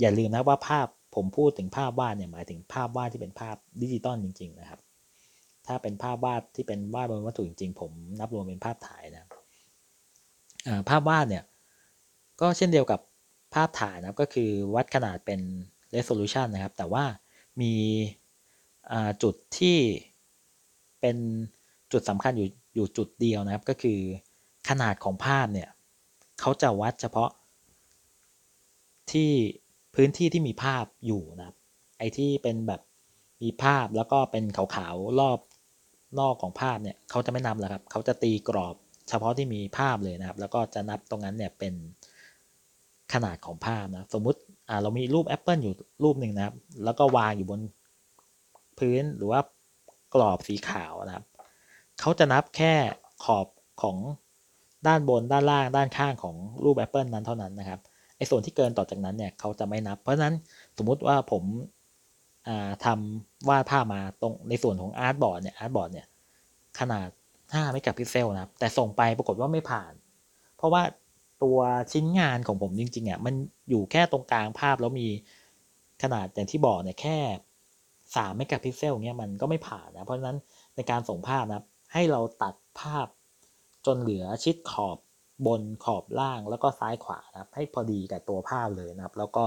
[0.00, 4.80] อย่าลืมนะว่าภาพผมพูดถึงภาพวาดเนี่ยหมายถึงภาพวาดที่เป็นภาพดิจิตอลจริง ๆ นะครับ
[5.66, 9.28] ถ้าเป็นภาพวาดที่เป็นวาดบนวัตถุจริง ๆ ผมนับรวมเป็นภาพถ่ายนะ
[10.88, 11.44] ภาพวาดเนี่ย
[12.40, 13.00] ก็เช่นเดียวกับ
[13.54, 15.40] ภาพถ่ายนะครับก็คือวัดขนาดเป็น
[15.94, 17.04] resolution นะครับ แต่ว่า
[17.60, 17.72] มี
[19.22, 19.78] จุดที่
[21.00, 21.16] เป็น
[21.92, 23.98] จุดสำคัญอยู่อยู่จุดเดียวนะครับก็คือ
[24.68, 25.68] ขนาดของภาพเนี่ย
[26.40, 27.30] เขาจะวัดเฉพาะ
[29.12, 29.30] ที่
[29.94, 31.56] พื้นที่ที่มีภาพอยู่นะครับ
[31.98, 32.80] ไอ้ที่เป็นแบบ
[33.42, 35.38] มีภาพแล้วก็เป็นขาวๆรอบ
[36.20, 38.74] นอกของภาพเนี่ยเขาจะไม่นับแล้วครับเขาจะตีกรอบ
[39.08, 41.74] เฉพาะที่มีภาพเลยนะครับ แล้วก็จะนับตรงนั้นเนี่ยเป็น
[43.12, 45.74] ขนาดของภาพนะสมมุติอ่าเรามีรูปแอปเปิลอยู่
[46.04, 47.60] รูปหนึ่งนะครับ แล้วก็วางอยู่บน
[48.78, 49.40] พื้นหรือว่า
[50.14, 51.24] กรอบสีขาวนะครับ
[52.00, 52.74] เขาจะนับแค่
[53.24, 53.46] ขอบ
[53.82, 53.96] ของ
[54.88, 57.80] ด้านบนด้านล่างด้านข้างของรูปแอปเปิลนั้นเท่านั้นนะครับ
[58.16, 60.34] ไอ้ส่วนที่เกินต่อจากนั้นเนี่ยเขาจะไม่นับ เพราะฉะนั้น
[60.78, 61.42] สมมุติว่าผม
[62.84, 66.06] ทำวาดภาพมาตรงในส่วนของ artboard เนี่ย artboard เนี่ย
[66.78, 67.08] ขนาด
[67.42, 69.92] 5เมกะพิกเซลนะครับแต่ส่งไปปรากฏว่าไม่ผ่าน
[70.56, 70.82] เพราะว่า
[71.42, 71.58] ตัว
[71.92, 73.34] ชิ้นงานของผมจริงๆอะมัน
[73.70, 75.08] อยู่แค่ตรงกลางภาพแล้วมี
[76.02, 77.18] ขนาดอย่างที่บอกเนี่ยแค่
[77.74, 80.36] 3เมกะพิกเซลเนี่ยมันก็ไม่ผ่านนะเพราะฉะนั้น
[80.76, 83.06] ในการส่งภาพนะให้เราตัดภาพ
[83.86, 84.98] จนเหลือชิดขอบ
[85.46, 89.44] บนขอบล่างแล้วก็ซ้ายขวานะครับ ให้พอดีกับตัวภาพเลยนะครับ แล้วก็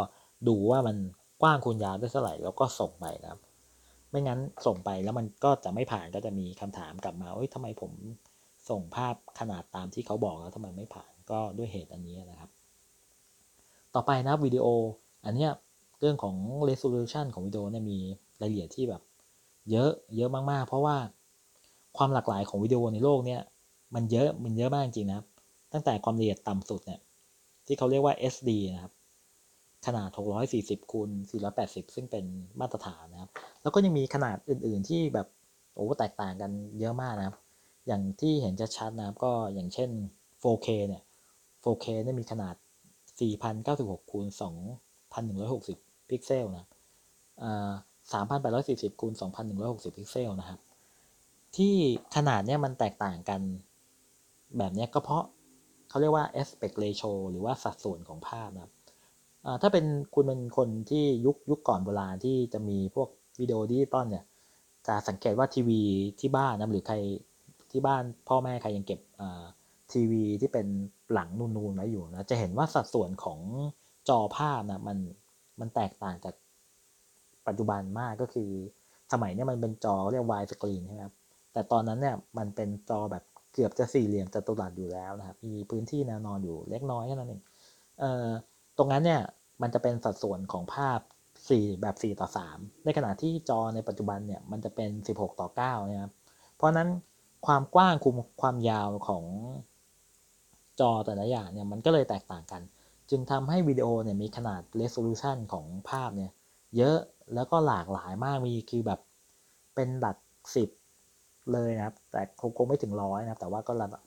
[0.48, 0.98] ดูว่ามัน
[1.42, 3.40] กว้างคูณยาวได้เท่าไหร่แล้วก็ส่งไปนะครับ
[4.10, 7.92] ไม่งั้นส่งไปแล้วมันก็จะไม่ผ่านก็จะมีคำถามกลับมาเอ้ยทำไมผม
[8.70, 12.50] ส่งภาพขนาดตามที่เขาบอกแล้วทำไมไม่ผ่านก็ด้วยเหตุอันนี้นะครับ
[13.96, 14.66] ต่อไปนะวิดีโอ
[15.26, 15.48] อันนี้
[16.00, 16.36] เรื่องของ
[16.70, 18.00] resolution ของวิดีโอเนี่ยมี
[18.42, 19.02] รายละเอียดที่แบบ
[19.72, 20.96] เยอะเยอะมากๆ เพราะว่า
[21.98, 23.42] ความหลากหลายของวิดีโอในโลกเนี่ย
[23.96, 25.28] มันเยอะมันเยอะมากจริงนะครับ
[25.74, 27.00] ตั้งแต่ความละเอียดต่ำสุดเนี่ย
[27.66, 28.94] ที่เขาเรียกว่า SD นะครับ
[29.86, 30.10] ขนาด
[30.50, 31.10] 640คูณ
[31.52, 32.26] 480 ซึ่งเป็น
[32.60, 35.28] มาตรฐานนะครับ แล้วก็ยังมีขนาดอื่น ๆ ที่แบบ
[35.76, 37.38] โอ้แตกต่างกันเยอะมากนะครับ
[37.88, 39.90] อย่างที่เห็นชัดๆนะครับ ก็อย่างเช่น
[40.44, 41.04] 4K เนี่ย
[41.64, 42.56] 4K เนี่ยมีขนาด
[43.30, 44.28] 4096คูณ
[44.98, 46.68] 2160 พิกเซลนะ
[47.42, 47.72] อ่า
[48.36, 49.14] 3840คูณ
[49.56, 50.60] 2160 พิกเซลนะครับ
[51.56, 51.76] ที่
[52.16, 53.42] ขนาดเนี้ยมันแตกต่างกัน
[54.58, 55.24] แบบนี้ก็เพราะ
[55.90, 58.74] เขาเรียกว่า aspect ratio หรือว่าสัดส่วนของภาพนะครับ
[59.62, 63.10] ถ้าเป็นคุณเป็นคนที่ยุคยุคก่อนโบราณที่จะมีพวก
[63.40, 64.26] วิดีโอดิจิตอลเนี่ย
[64.88, 65.82] จะสังเกตว่าทีวี
[66.20, 66.96] ที่บ้านนะหรือใคร
[67.72, 69.00] ที่บ้านพ่อแม่ใครยังเก็บ
[69.94, 70.68] ทีวีที่เป็น
[71.14, 73.40] หลังนูนๆไว้อยู่นะจะเห็นว่าสัดส่วนของ
[74.10, 74.98] จอภาพนะมัน
[75.60, 76.36] มันแตกต่างจาก
[77.48, 78.50] ปัจจุบันมากก็คือ
[79.14, 81.16] สมัยนี้มันเป็นจอเรียก widescreen ใช่ไหมครับ
[81.54, 83.24] แต่ตอนนั้นเนี่ยมันเป็นจอแบบ
[83.60, 87.42] เกือบจะสี่เหลี่ยมจัตุรัสอยู่แล้วนะครับ มีพื้นที่แนวนอนอยู่เล็กน้อยแค่นั้นเอง
[88.00, 88.28] เอ่อ
[88.78, 89.22] ตรงนั้นเนี่ย
[89.62, 91.00] มันจะเป็นสัดส่วนของภาพ
[91.40, 96.12] 4 แบบ 4 ต่อ 3 ในขณะที่จอในปัจจุบันเนี่ยมันจะเป็น 16 ต่อ9นะครับ
[96.56, 96.88] เพราะนั้น
[97.46, 99.24] ความกว้างคุมความยาวของ
[100.80, 102.62] จอแต่ละอย่างเนี่ยมันก็เลยแตกต่างกัน
[103.10, 106.32] จึงทำให้วิดีโอเนี่ยมีขนาด resolution ของภาพเนี่ย
[106.78, 106.98] เยอะ
[107.36, 109.00] แล้วก็หลากหลายมากมีคือแบบ
[109.76, 110.18] เป็นหลัก
[110.56, 110.70] สิบ
[111.54, 114.04] เลยนะครับ แต่คงคงไม่ถึงร้อยนะครับ แต่ว่าก็ระดับ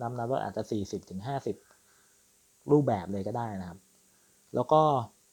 [0.00, 1.56] นับนับว่าอาจจะสี่สิบถึงห้าสิบ
[2.70, 3.78] รูปแบบเลยก็ได้นะครับ
[4.54, 4.80] แล้วก็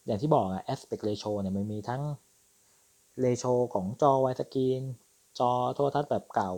[0.06, 2.02] อย่างที่บอกอะ aspect ratio เนี่ยมันมีทั้ง
[3.24, 4.82] ratio ของจอไวสกรีน
[5.40, 6.54] จอโทรทัศน์แบบเก่า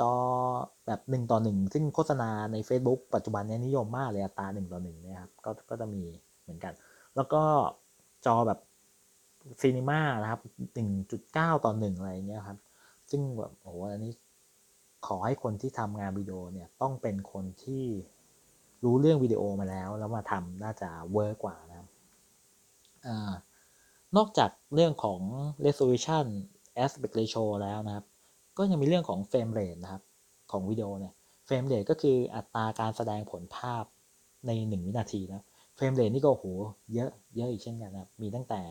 [0.00, 0.12] จอ
[0.86, 6.02] แบบหนึ่งต่อหนึ่งซึ่งโฆษณาใน Facebook ปัจจุบันนี้นิยมมากเลยอัตราหนึ่งต่อหนึ่งนะครับก็ก็จะมี
[6.42, 6.72] เหมือนกัน
[7.16, 7.42] แล้วก็
[8.26, 8.58] จอแบบ
[9.60, 10.40] ซีนีมานะครับ
[11.02, 12.58] 1.9 ต่อ 1 อะไรเงี้ยครับ
[13.10, 14.12] ซึ่งแบบโอ้โหอันนี้
[15.06, 17.84] ขอให้คนที่ทำงานวิดีโอเนี่ยต้องเป็นคนที่
[18.84, 21.88] รู้เรื่องวิดีโอมาแล้ว แล้วมาทำน่าจะ work กว่านะครับ
[23.06, 23.08] อ
[24.16, 25.20] นอกจากเรื่องของ
[25.66, 26.26] resolution
[26.84, 28.04] aspect ratio แล้วนะครับ
[28.58, 30.02] ก็ยังมีเรื่องของ frame rate นะครับ
[30.50, 31.12] ของวิดีโอเนี่ย
[31.46, 33.84] frame rate ก็คืออัตราการแสดงผลภาพ
[34.46, 35.44] ใน 1 วินาทีนะ
[35.76, 36.46] frame rate นี่ก็โห
[36.94, 38.62] เยอะเยอะอีกเช่นกันนะครับ มีตั้งแต่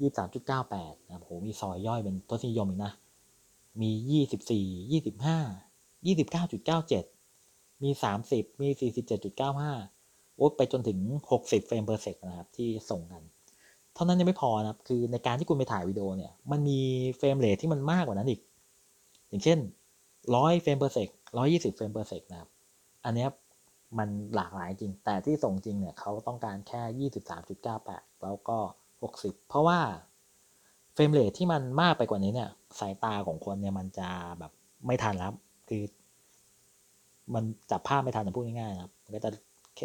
[0.00, 2.92] ยี่สามจุดเก้าแปดนะโหมีซอยย่อยเป็นทศนิยมอีกนะ
[3.80, 5.38] มียี่สิบสี่ยี่สิบห้า
[6.06, 7.04] ยี่สิบเก้าจุดเก้าเจ็ด
[7.82, 9.72] มีสามสิบมีสี่สิบเจ็ดจุดเก้าห้า
[10.36, 10.98] โอ้ไปจนถึง
[11.30, 13.22] หกสิบ frame per sec นะครับที่ส่งกัน
[13.94, 16.80] เท่านั้นยังไม่พอนะครับ คือในการที่คุณไปถ่ายวิดีโอเนี่ย มันมี
[17.18, 18.40] frame rate ที่มันมากกว่านั้นอีก
[19.28, 19.58] อย่างเช่น
[20.36, 21.08] ร้อย frame per sec
[21.38, 22.50] ร้อยยี่สิบ frame per sec นะครับ
[23.04, 23.26] อันนี้
[23.98, 28.58] มันหลากหลายจริง แต่ที่ส่งจริงเนี่ยเขาต้องการแค่ยี่สิบสามจุดเก้าแปดแล้วก็
[29.02, 29.78] 60เพราะว่า
[30.94, 32.48] frame rate ที่มันมากไปกว่านี้เนี่ย
[32.80, 34.52] สายตาของคนเนี่ยมันจะแบบ
[34.86, 35.32] ไม่ทันแล้ว
[35.68, 35.82] คือ
[37.34, 39.30] มันจับภาพไม่ทันจะพูดง่ายๆนะครับมันก็จะ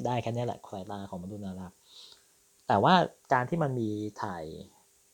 [0.07, 1.75] ได้แค่นี้แหละสายตาของมนุษย์นะครับ
[2.67, 2.93] แต่ว่า
[3.33, 3.89] การที่มันมี
[4.23, 4.43] ถ่าย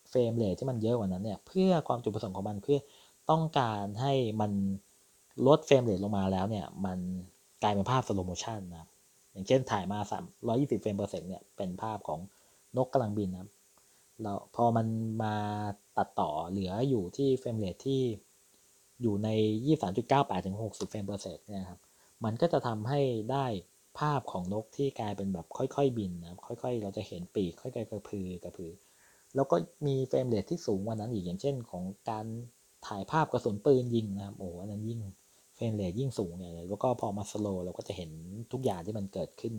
[0.10, 2.80] frame rate ที่มันเยอะกว่านั้นเนี่ย เพื่อความจุดประสงค์ของมันเพื่อ
[3.30, 4.52] ต้องการให้มัน
[5.48, 7.00] ลด frame rate ลงมาแล้วเนี่ย มัน
[7.64, 8.90] กลายเป็นภาพ slow motion นะครับ
[9.32, 10.00] อย่างเช่นถ่ายมา
[10.42, 12.20] 320 frame per sec เนี่ย เป็นภาพของ
[12.78, 13.50] นกกำลังบินนะครับ
[14.22, 14.88] แล้วพอมัน
[15.24, 15.36] มา
[15.98, 18.02] ตัดต่อเหลืออยู่ที่ frame rate ที่
[19.02, 19.30] อยู่ใน
[19.88, 21.80] 23.98ถึง60 frame per sec เนี่ยครับ
[22.24, 23.02] มันก็จะทำให้
[23.32, 23.46] ได้
[24.00, 28.72] ภาพของนกที่กลายเป็นแบบค่อยๆ บินนะค่อยๆ เราจะเห็นปีกค่อยๆกระพือกระพือ
[29.36, 32.26] แล้วก็มี frame rate ที่สูงกว่านั้นอีกอย่างเช่น ของการ
[32.88, 35.02] ถ่ายภาพกระสุนปืนยิงนะครับโอ้อันนั้นยิ่ง
[35.56, 38.12] frame rate ยิ่งสูงเนี่ยแล้วก็พอมา slow เราก็จะเห็น
[38.52, 39.54] ทุกอย่างที่มันเกิดขึ้น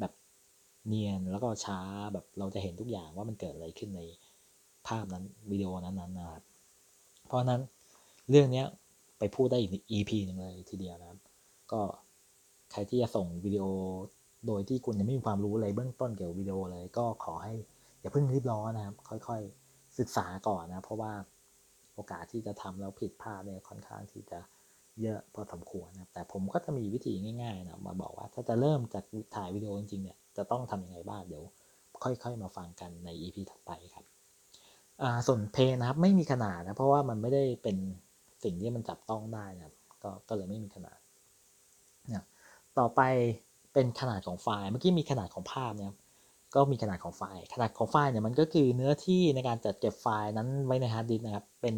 [0.00, 0.12] แบบ
[0.86, 1.80] เนียนแล้วก็ช้า
[2.12, 4.00] แบบเราจะเห็นทุกอย่างว่ามันเกิดอะไรขึ้นใน
[4.88, 6.42] ภาพนั้นวิดีโอนั้นๆนะครับ
[7.26, 7.60] เพราะนั้น
[8.30, 8.64] เรื่องนี้
[9.18, 11.18] ไปพูดได้อีก EP หนึ่งเลยทีเดียวนะครับ
[11.72, 11.80] ก็
[12.72, 13.64] ใครที่จะส่งวิดีโอ
[14.46, 17.54] โดยที่คุณยังไม่มีความรู้อะไรเบื้องต้นเกี่ยวกับวิดีโอเลย ก็ขอให้
[18.00, 21.12] อย่าเพิ่งรีบร้อนนะครับ ค่อยๆศึกษาก่อนนะเพราะว่า
[21.94, 24.38] โอกาสที่จะทำแล้วผิดพลาดเนี่ยค่อนข้างที่จะ
[25.02, 27.12] เยอะพอสมควรนะแต่ผมก็จะมีวิธี
[27.42, 29.04] ง่ายๆนะมาบอกว่าถ้าจะเริ่มจาก
[29.36, 31.44] ถ่ายวิดีโอจริงๆเนี่ยจะต้องทำยังไงบ้างเดี๋ยว
[32.02, 34.04] ค่อยๆมาฟังกันใน EP ถัดไปครับ
[35.26, 37.76] ส่วนเพลงนะครับไม่มีขนาดนะ เพราะว่ามันไม่ได้เป็น
[38.44, 40.98] สิ่งที่มันจับต้องได้นะก็ก็เลยไม่มีขนาด
[42.10, 42.22] นี่ย
[42.78, 43.00] ต่อไป
[43.72, 45.92] เป็นขนาดของไฟล์เมื่อกี้มีขนาดของภาพเนี่ย
[46.54, 51.76] ก็มีขนาดของไฟล์ ขนาดของไฟล์เนี่ยมันก็คือเนื้อที่ในการจัดเก็บไฟล์นั้นไว้ในฮาร์ดดิสก์นะครับ เป็น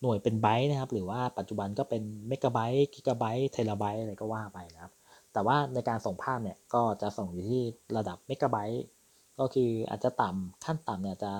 [0.00, 4.92] หน่วยเป็นไบต์นะครับ หรือว่าปัจจุบันก็เป็นเมกะไบต์ กิกะไบต์ เทราไบต์อะไรก็ว่าไปนะครับ
[5.32, 7.62] แต่ว่าในการส่งภาพเนี่ยก็จะส่งอยู่ที่
[7.96, 8.84] ระดับเมกะไบต์
[9.38, 11.32] ก็คืออาจจะต่ำขั้นต่ำเนี่ยจะ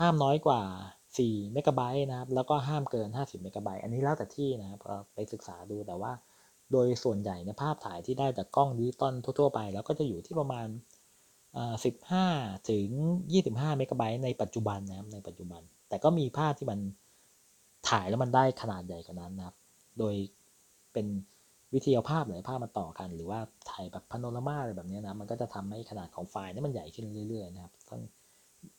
[0.00, 0.62] ห้ามน้อยกว่า
[1.06, 4.80] 4เมกะไบต์นะครับ แล้วก็ห้ามเกิน 50เมกะไบต์อันนี้แล้วแต่ที่นะครับ
[5.14, 6.12] ไปศึกษาดูแต่ว่า
[6.72, 10.66] โดยส่วนใหญ่ในภาพถ่ายที่ได้จากกล้องดิจิตอลทั่ว ๆ ไป แล้วก็จะอยู่ที่ประมาณ
[11.86, 12.88] 15 ถึง
[13.32, 16.78] 25เมกะไบต์ในปัจจุบันนะครับ ในปัจจุบัน แต่ก็มีภาพที่มัน
[17.88, 19.56] ถ่ายแล้วมันได้ขนาดใหญ่กว่านั้นนะครับ
[19.98, 20.14] โดย
[20.92, 21.06] เป็น
[21.74, 27.72] วิธีเอาภาพหลายภาพมาต่อกัน หรือว่าถ่ายแบบพาโนรามาอะไรแบบนี้นะ มันก็จะทำให้ขนาดของไฟล์นี่มันใหญ่ขึ้นเรื่อยๆนะครับ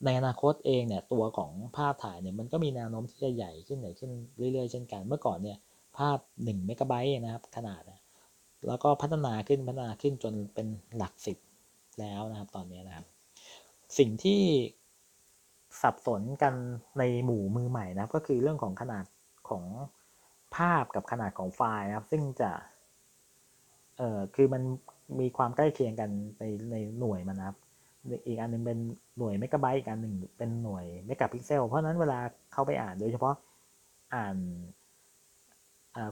[0.06, 5.58] ในอนาคตเองเนี่ยตัวของภาพถ่ายเนี่ยมันก็มีแนวโน้มที่จะใหญ่ขึ้นใหญ่ขึ้นเรื่อยๆ เช่นกัน เมื่อก่อนเนี่ย
[5.98, 8.00] ภาพ1เมกะไบต์นะครับขนาดนะ
[8.68, 11.38] แล้วก็พัฒนาขึ้นพัฒนาขึ้นจนเป็นหลักสิบ
[12.00, 13.06] แล้วนะครับตอนนี้นะครับ
[13.98, 14.42] สิ่งที่
[15.82, 16.54] สับสนกัน
[17.00, 19.06] ในหมู่มือใหม่นะก็คือเรื่องของขนาด
[19.50, 19.64] ของ
[20.56, 22.52] ภาพกับขนาดของไฟล์นะครับ ซึ่งจะ
[23.98, 24.64] เอ่อคือมัน
[25.20, 27.58] มีความใกล้เคียงกันในในหน่วยมันนะครับ
[28.28, 28.78] อีกอันหนึ่งเป็น
[29.18, 32.20] หน่วยเมกะไบต์อีกอันหนึ่งเป็นหน่วยเมกะพิกเซลเพราะนั้นเวลา
[32.54, 33.36] เข้าไปอ่านโดยเฉพาะ
[34.16, 34.36] อ่าน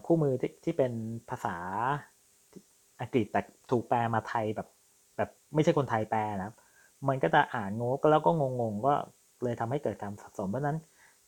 [0.06, 0.91] คู่มือที่ที่เป็น
[1.30, 1.58] ภาษา
[3.02, 4.67] อังกฤษแต่ถูกแปลมาไทยแบบ
[5.17, 6.56] แบบไม่ใช่คนไทยแปลนะครับ
[7.08, 8.93] มันก็จะอ่านงงแล้วก็งงๆก็
[9.43, 10.78] เลยทำให้เกิดการสับสนเพราะนั้น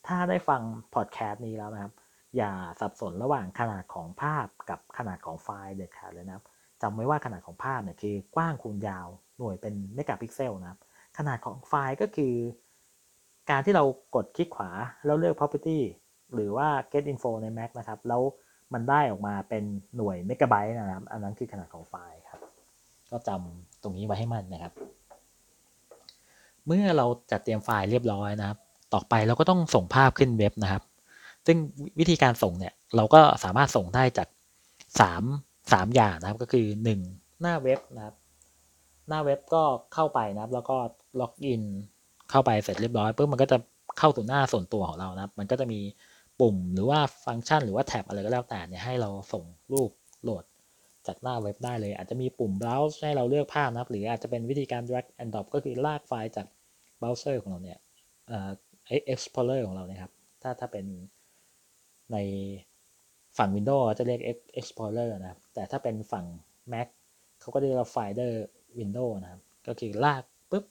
[0.06, 0.60] ถ้าได้ฟัง
[0.94, 1.92] พอดแคสต์นี้แล้วนะครับ
[2.36, 6.44] อย่าสับสนระหว่างขนาดของภาพกับขนาดของไฟล์เด็ดขาดเลยนะครับ
[6.82, 9.08] จำไว้ว่าขนาดของภาพเนี่ยคือกว้างคูณยาว
[9.40, 10.80] หน่วยเป็นเมกะพิกเซลนะครับ
[11.18, 12.34] ขนาดของไฟล์ก็คือ
[13.50, 14.70] การที่เรากดคลิกขวา
[15.06, 15.78] แล้วเลือก property
[16.34, 18.22] หรือว่า get info ใน Mac นะครับ แล้ว
[18.72, 19.64] มันได้ออกมาเป็น
[19.96, 22.40] หน่วยเมกะไบต์นะครับ อันนั้นคือขนาดของไฟล์ครับ
[23.10, 24.72] ก็จำตรงนี้ไว้ให้มันนะครับ
[26.66, 28.58] เมื่อเราจัดเตรียมไฟล์เรียบร้อยนะครับ
[28.94, 30.82] ต่อไปเราก็ต้องส่งภาพขึ้นเว็บนะครับ
[31.46, 31.56] ซึ่ง
[31.98, 34.28] วิธีการส่งเนี่ย เราก็สามารถส่งได้จาก
[35.00, 36.66] 3 3 อย่างนะครับ ก็คือ
[37.04, 38.14] 1 หน้าเว็บนะครับ
[39.10, 39.62] หน้าเว็บก็
[39.94, 40.76] เข้าไปนะครับ แล้วก็
[41.20, 41.62] ล็อกอิน
[42.30, 43.58] เข้าไปเสร็จเรียบร้อยปุ๊บมันก็จะ
[43.98, 45.80] เข้าสู่หน้าส่วนตัวของเรานะครับ มันก็จะมี
[46.40, 49.90] ปุ่มหรือว่าฟังก์ชันหรือว่าแท็บอะไรก็แล้วแต่เนี่ยให้เราส่งรูป
[50.22, 50.44] โหลด
[51.06, 56.46] จากหน้าเว็บได้เลย อาจจะมีปุ่ม browse ให้เราเลือกภาพนะครับ หรืออาจจะเป็นวิธีการ drag and drop ก็คือลากไฟล์จาก
[56.98, 57.78] เบราว์เซอร์ของเราเนี่ย
[58.28, 58.50] เอ่อ
[59.12, 60.86] explorer ของเราเนี่ยครับ ถ้าถ้าเป็น
[62.12, 62.16] ใน
[63.38, 64.20] ฝั่ง Windows จะเรียก
[64.60, 66.26] explorer นะครับ แต่ถ้าเป็นฝั่ง
[66.72, 66.88] Mac
[67.40, 68.32] เขาก็เรียกว่า Finder
[68.78, 70.64] Windows นะครับก็คือลากปุ๊บ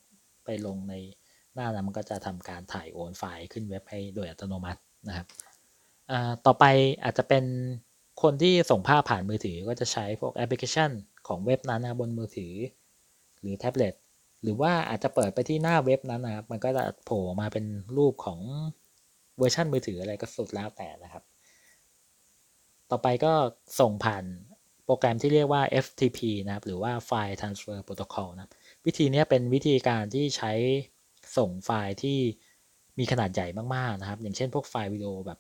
[0.45, 0.93] ไปลงใน
[1.53, 5.27] หน้านั้นมันก็จะทำการถ่ายโอนไฟล์ขึ้นเว็บให้โดยอัตโนมัตินะครับ
[6.45, 6.65] ต่อไป
[7.03, 7.45] อาจจะเป็น
[8.21, 10.91] คนที่ส่งภาพผ่านมือถือก็จะใช้พวกแอปพลิเคชัน
[11.27, 12.53] ของเว็บนั้นนะบนมือถือ
[13.41, 13.93] หรือแท็บเล็ต
[14.43, 17.65] หรือว่าอาจจะเปิดไปที่หน้าเว็บนั้นนะครับ มันก็จะโผล่มาเป็น
[17.97, 18.39] รูปของ
[19.38, 21.23] เวอร์ชันมือถืออะไรก็สุดแล้วแต่นะครับ
[22.91, 23.33] ต่อไปก็
[23.79, 24.23] ส่งผ่าน
[24.91, 28.52] โปรแกรมที่เรียกว่า FTP นะครับ หรือว่า File Transfer Protocol นะ
[28.86, 30.52] วิธีนี้เป็นวิธีการที่ใช้
[31.38, 32.17] ส่งไฟล์ที่
[32.99, 35.39] มีขนาดใหญ่มากๆนะครับ อย่างเช่นพวกไฟล์วิดีโอแบบ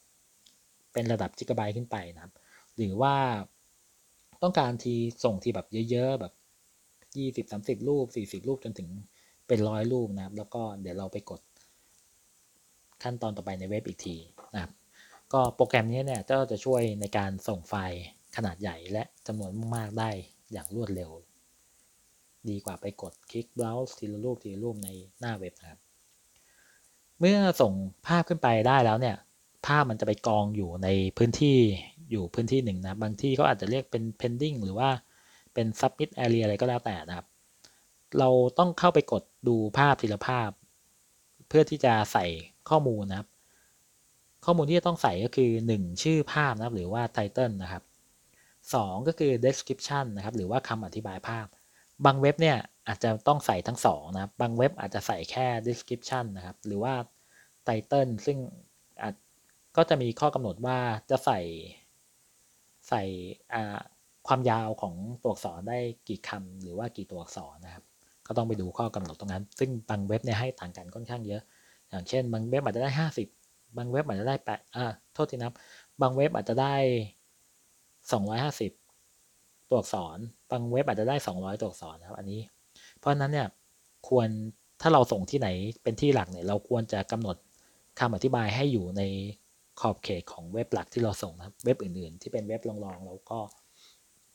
[0.93, 2.33] เป็นระดับจิกะไบต์ขึ้นไปนะครับ
[2.77, 3.15] หรือว่า
[4.43, 6.33] ต้องการทีส่งทีแบบเยอะๆ แบบ
[7.17, 8.89] ยี่สิบสามสิบรูปสี่สิบรูปจนถึง
[9.47, 11.41] เป็นร้อยรูปนะครับ แล้วก็เดี๋ยวเราไปกด
[13.03, 14.15] ขั้นตอนต่อไปในเว็บอีกที
[14.53, 14.71] นะครับ
[15.33, 18.01] ก็โปรแกรมนี้เนี่ยก็จะช่วยในการส่งไฟล์
[18.35, 20.09] ขนาดใหญ่และจำนวนมากได้
[20.51, 21.11] อย่างรวดเร็ว
[22.49, 24.89] ดีกว่าไปกดคลิก browse ทีละรูปทีละรูปใน
[25.19, 25.79] หน้าเว็บนะครับ
[27.19, 27.73] เมื่อส่ง
[28.07, 29.15] ภาพขึ้นไปได้แล้วเนี่ย
[29.67, 30.87] ภาพมันจะไปกองอยู่ใน
[31.17, 31.57] พื้นที่
[32.11, 34.89] อยู่พื้นที่หนึ่งนะบางที่เขาอาจจะเรียกเป็น pending หรือว่า
[35.53, 37.27] เป็น submit area อะไรก็แล้วแต่นะครับ
[38.19, 40.49] เราต้องเข้าไปกดดูภาพทีละภาพ
[41.47, 42.25] เพื่อที่จะใส่
[42.69, 43.27] ข้อมูลนะครับ
[44.45, 47.83] ข้อมูลที่จะต้องใส่ก็คือ 1 ชื่อภาพนะครับ หรือว่า title นะครับ
[48.73, 51.47] 2 ก็คือ description นะครับหรือว่าคำอธิบายภาพ
[52.05, 56.93] บางเว็บเนี่ยอาจจะต้องใส่ทั้ง2นะครับบางเว็บอาจจะใส่แค่ description นะครับหรือว่า
[57.67, 58.37] title ซึ่ง
[59.01, 59.15] อาจ
[59.77, 60.77] ก็จะมีข้อกำหนดว่า
[61.09, 61.39] จะใส่
[62.89, 63.03] ใส่
[64.27, 67.83] ความยาวของตัวอักษรได้กี่คำหรือว่ากี่ตัวอักษรนะครับ
[68.27, 71.41] ก็ต้องไปดูข้อกำหนดตรงนั้น ซึ่งบางเว็บเนี่ยให้ต่างกันค่อนข้างเยอะ
[71.89, 72.89] อย่างเช่น บางเว็บอาจจะได้
[73.37, 75.53] 50 บางเว็บอาจจะได้แปดอ่าโทษทีนะ
[76.01, 76.75] บางเว็บอาจจะได้
[78.09, 80.17] 250 ตัวอักษร
[80.51, 82.41] บางเว็บอาจจะได้ 200 ตัวอักษรนะครับ อันนี้
[82.99, 83.47] เพราะนั้นเนี่ย
[84.09, 84.27] ควร
[84.81, 85.49] ถ้าเราส่งที่ไหน
[85.83, 87.37] เป็นที่หลักเนี่ยเราควรจะกำหนด
[87.99, 89.01] คำอธิบายให้อยู่ใน
[89.79, 93.39] ขอบเขตของเว็บหลักที่เราส่งนะครับเว็บอื่นๆ ที่เป็นเว็บรองๆเราก็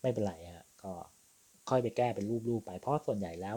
[0.02, 0.92] ไม่เป็นไรฮะก็
[1.68, 3.56] ค่อยไปแก้เป็นรูปๆไป เพราะส่วนใหญ่แล้ว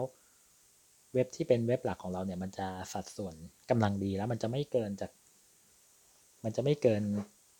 [1.14, 3.34] เว็บที่เป็นเว็บหลักของเราเนี่ยมันจะสัดส่วน
[3.70, 5.10] กำลังดีแล้วมันจะไม่เกินจาก
[6.44, 7.02] มันจะไม่เกิน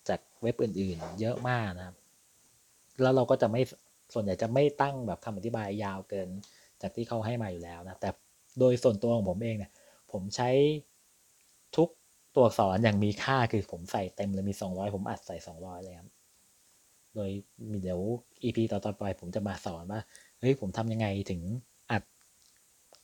[0.08, 1.96] จากเว็บอื่นๆ เยอะมากนะครับ
[3.02, 3.62] แล้วเราก็จะไม่
[4.14, 6.28] ส่วนใหญ่จะไม่ตั้งแบบคำอธิบายยาวเกิน
[6.82, 8.10] จากที่เขาให้มาอยู่แล้วนะ แต่
[8.58, 9.72] โดยส่วนตัวของผมเองเนี่ย
[10.12, 10.50] ผมใช้
[11.76, 11.88] ทุก
[12.34, 16.08] ตัวอักษรอย่างมีค่าคือผมใส่เต็มเลยมี 200 ผมอัดใส่ 200 เลยครับ
[17.14, 17.30] โดย
[17.70, 18.00] มีเดี๋ยว
[18.42, 20.00] EP ต่อๆไปผมจะมาสอนว่า
[20.40, 21.40] เฮ้ยผมทำยังไงถึง
[21.90, 22.02] อัด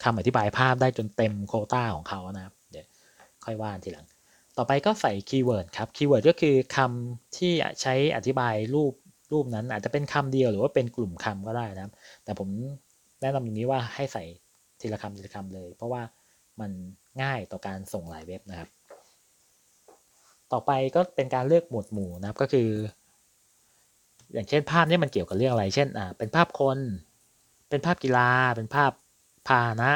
[0.04, 2.86] คำอธิบายภาพได้จนเต็มโคต้าของเขานะครับ เดี๋ยว
[3.44, 4.06] ค่อยว่าทีหลัง
[4.56, 8.92] ต่อไปก็ใส่คีย์เวิร์ดครับ คีย์เวิร์ดก็คือคำที่ใช้อธิบายรูป
[9.32, 11.92] รูปนั้นอาจจะเป็นคำเดียวหรือว่าเป็นกลุ่มคำก็ได้นะครับ
[12.24, 12.48] แต่ผม
[13.20, 14.24] แนะนำอย่างนี้ว่าให้ใส่
[14.80, 16.02] ทีละคำทีละคำเลย เพราะว่า
[16.60, 16.70] มัน
[17.22, 18.68] ง่ายต่อการส่งหลายเว็บนะครับ
[20.52, 22.68] ต่อไปก็เป็นการเลือกหมวดหมู่นะครับก็คือ
[24.32, 26.78] อย่างเช่นภาพนี้มันเกี่ยวกับเรื่องอะไร เช่นอ่าเป็นภาพคน
[27.70, 28.92] เป็นภาพกีฬา เป็นภาพ
[29.48, 29.92] พานะ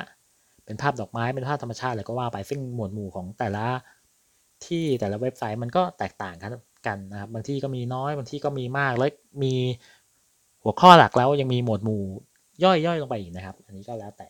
[0.64, 3.67] เป็นภาพดอกไม้ เป็นภาพธรรมชาติอะไรก็ว่าไปซึ่งหมวดหมู่ของแต่ละ
[4.67, 6.51] ที่แต่ละเว็บไซต์มันก็แตกต่างกัน
[6.87, 9.11] กันนะครับบางที่ก็มีน้อยบางที่ก็มีมากแล้ว
[9.43, 9.55] มี
[10.62, 12.03] หัวข้อหลักแล้วยังมีหมวดหมู่
[12.64, 14.29] ย่อยๆลงไปอีกนะครับ อันนี้ก็แล้วแต่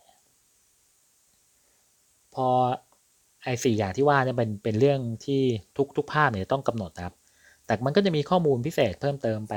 [2.34, 2.46] พอ
[3.44, 5.42] ไอ้สี่อย่างที่ว่าเนี่ยเป็นเป็นเรื่องที่
[5.76, 7.14] ทุกทุกภาพเนี่ยต้องกำหนดนะครับ
[7.66, 9.54] แต่มันก็จะมีข้อมูลพิเศษเพิ่มเติมไป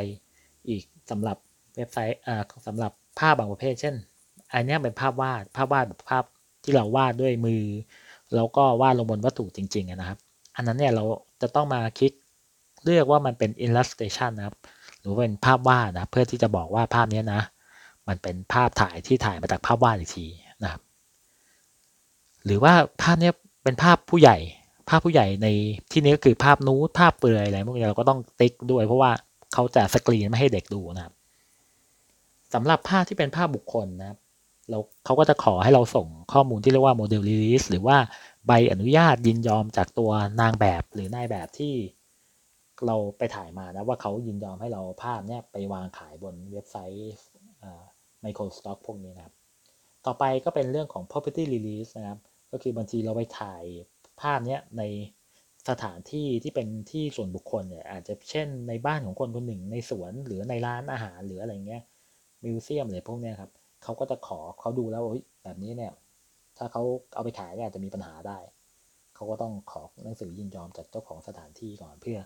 [0.69, 1.37] อีกสำหรับ
[1.75, 3.95] เว็บไซต์อ่าสำหรับภาพบางประเภท เช่น
[4.53, 6.23] อันนี้เป็นภาพวาดภาพวาดแบบภาพ
[6.63, 7.63] ที่เราวาดด้วยมือ
[8.35, 10.19] แล้วก็วาดลงบนวัตถุจริง ๆนะครับ
[10.55, 11.03] อันนั้นเนี่ยเรา
[11.41, 12.11] จะต้องมาคลิก
[12.83, 14.55] เลือกว่ามันเป็น illustration นะครับ
[14.99, 17.41] หรือเป็นภาพวาดนะเพื่อที่จะบอกว่าภาพนี้นะ
[18.07, 20.25] มันเป็นภาพถ่ายที่ถ่ายมาจากภาพวาดอีกที
[20.63, 20.81] นะครับ
[22.45, 23.31] หรือว่าภาพนี้
[23.63, 24.37] เป็นภาพผู้ใหญ่
[24.89, 25.47] ภาพผู้ใหญ่ใน
[25.91, 29.11] ที่นี้ก็คือภาพนูดภาพเปลือยอะไรพวกนี้เราก็ต้องติ๊กด้วย เพราะว่า
[29.53, 31.13] เขาจะสกรีนไม่ให้เด็กดูนะครับ
[32.53, 34.17] สำหรับภาพที่เป็นภาพบุคคลนะครับ
[34.69, 37.97] เราเขาก็จะขอให้เราส่งข้อมูลที่เรียกว่าโมเดล release หรือว่า
[38.47, 41.73] ใบอนุญาตยินยอมจากตัวนางแบบหรือนายแบบที่
[42.87, 47.13] เราไปถ่ายมานะว่าเขายินยอมให้เราภาพเนี้ยไปวางขายบนเว็บไซต์
[48.21, 49.33] ไมโครสต็อกพวกนี้นะครับ
[50.05, 52.19] ต่อไปก็เป็นเรื่องของ property release นะครับ
[52.51, 53.63] ก็คือบางทีเราไปถ่าย
[54.21, 54.83] ภาพเนี้ยใน
[55.69, 61.81] สถานที่ที่เป็นที่ส่วนบุคคลเนี่ยอาจจะเช่นในบ้านของคนคนหนึ่งในสวนหรือในร้านอาหารหรืออะไรเงี้ย
[62.43, 63.51] มิวเซียมหรือพวกเนี้ยครับ
[63.83, 65.03] เขาก็จะขอเขาดูแล้ว
[65.43, 65.91] แบบนี้เนี่ย
[66.57, 66.83] ถ้าเขา
[67.15, 68.37] เอาไปขายอาจจะมีปัญหาได้
[69.15, 72.17] เขาก็ต้องขอหนังสือยินยอมจากเจ้าของสถานที่ก่อนเพื่อ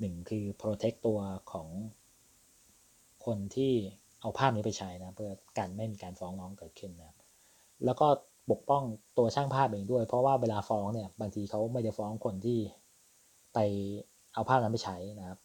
[0.00, 1.18] หนึ่งคือ protect ตัว
[1.52, 1.68] ของ
[3.26, 3.72] คนที่
[4.20, 7.16] เอาภาพนี้ไปใช้นะ เพื่อกันไม่มีการฟ้องร้องเกิดขึ้นนะ
[7.84, 8.06] แล้วก็
[8.50, 8.82] ปกป้อง
[9.18, 12.58] ตัวช่างภาพเองด้วย เพราะว่าเวลาฟ้องเนี่ยบางทีเขาไม่ได้ฟ้องคนที่
[13.54, 13.58] ไป
[14.34, 15.38] เอาภาพนั้นไปใช้นะครับ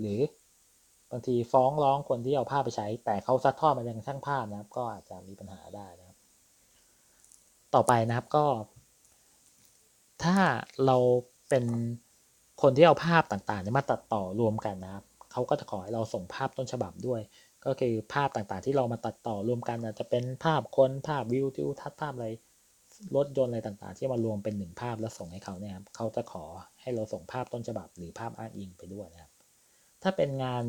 [0.00, 0.20] หรือ
[1.10, 6.16] บางทีฟ้องร้องคนที่เอาภาพไปใช้ แต่เขาซัดทอดมายังช่างภาพนะครับ ก็อาจจะมีปัญหาได้นะครับ
[7.74, 8.46] ต่อไปนะครับก็
[10.24, 10.36] ถ้า
[10.86, 10.96] เรา
[11.48, 11.64] เป็น
[12.62, 17.20] คนที่เอาภาพต่างๆมาตัดต่อรวมกันนะครับเขาก็จะขอให้เราส่งภาพต้นฉบับด้วย
[17.64, 22.28] ก็คือภาพต่างๆ ที่เรามาตัดต่อรวมกันอาจจะเป็นภาพคนภาพวิวทิวทัศน์ภาพอะไร
[23.16, 26.44] รถยนต์อะไรต่างๆ ที่มารวมเป็นหนึ่งภาพแล้วส่งให้เขาเนี่ยครับเขาจะขอ
[26.80, 29.32] ให้เราส่งภาพต้นฉบับ หรือภาพอ้างอิงไปด้วยนะครับ
[30.02, 30.64] ถ้าเป็นงาน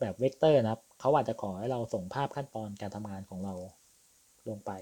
[0.00, 3.54] แบบเวกเตอร์นะครับเขาอาจจะขอให้เราส่งภาพขั้นตอนการทำงานของเรา
[4.48, 4.72] ลงไป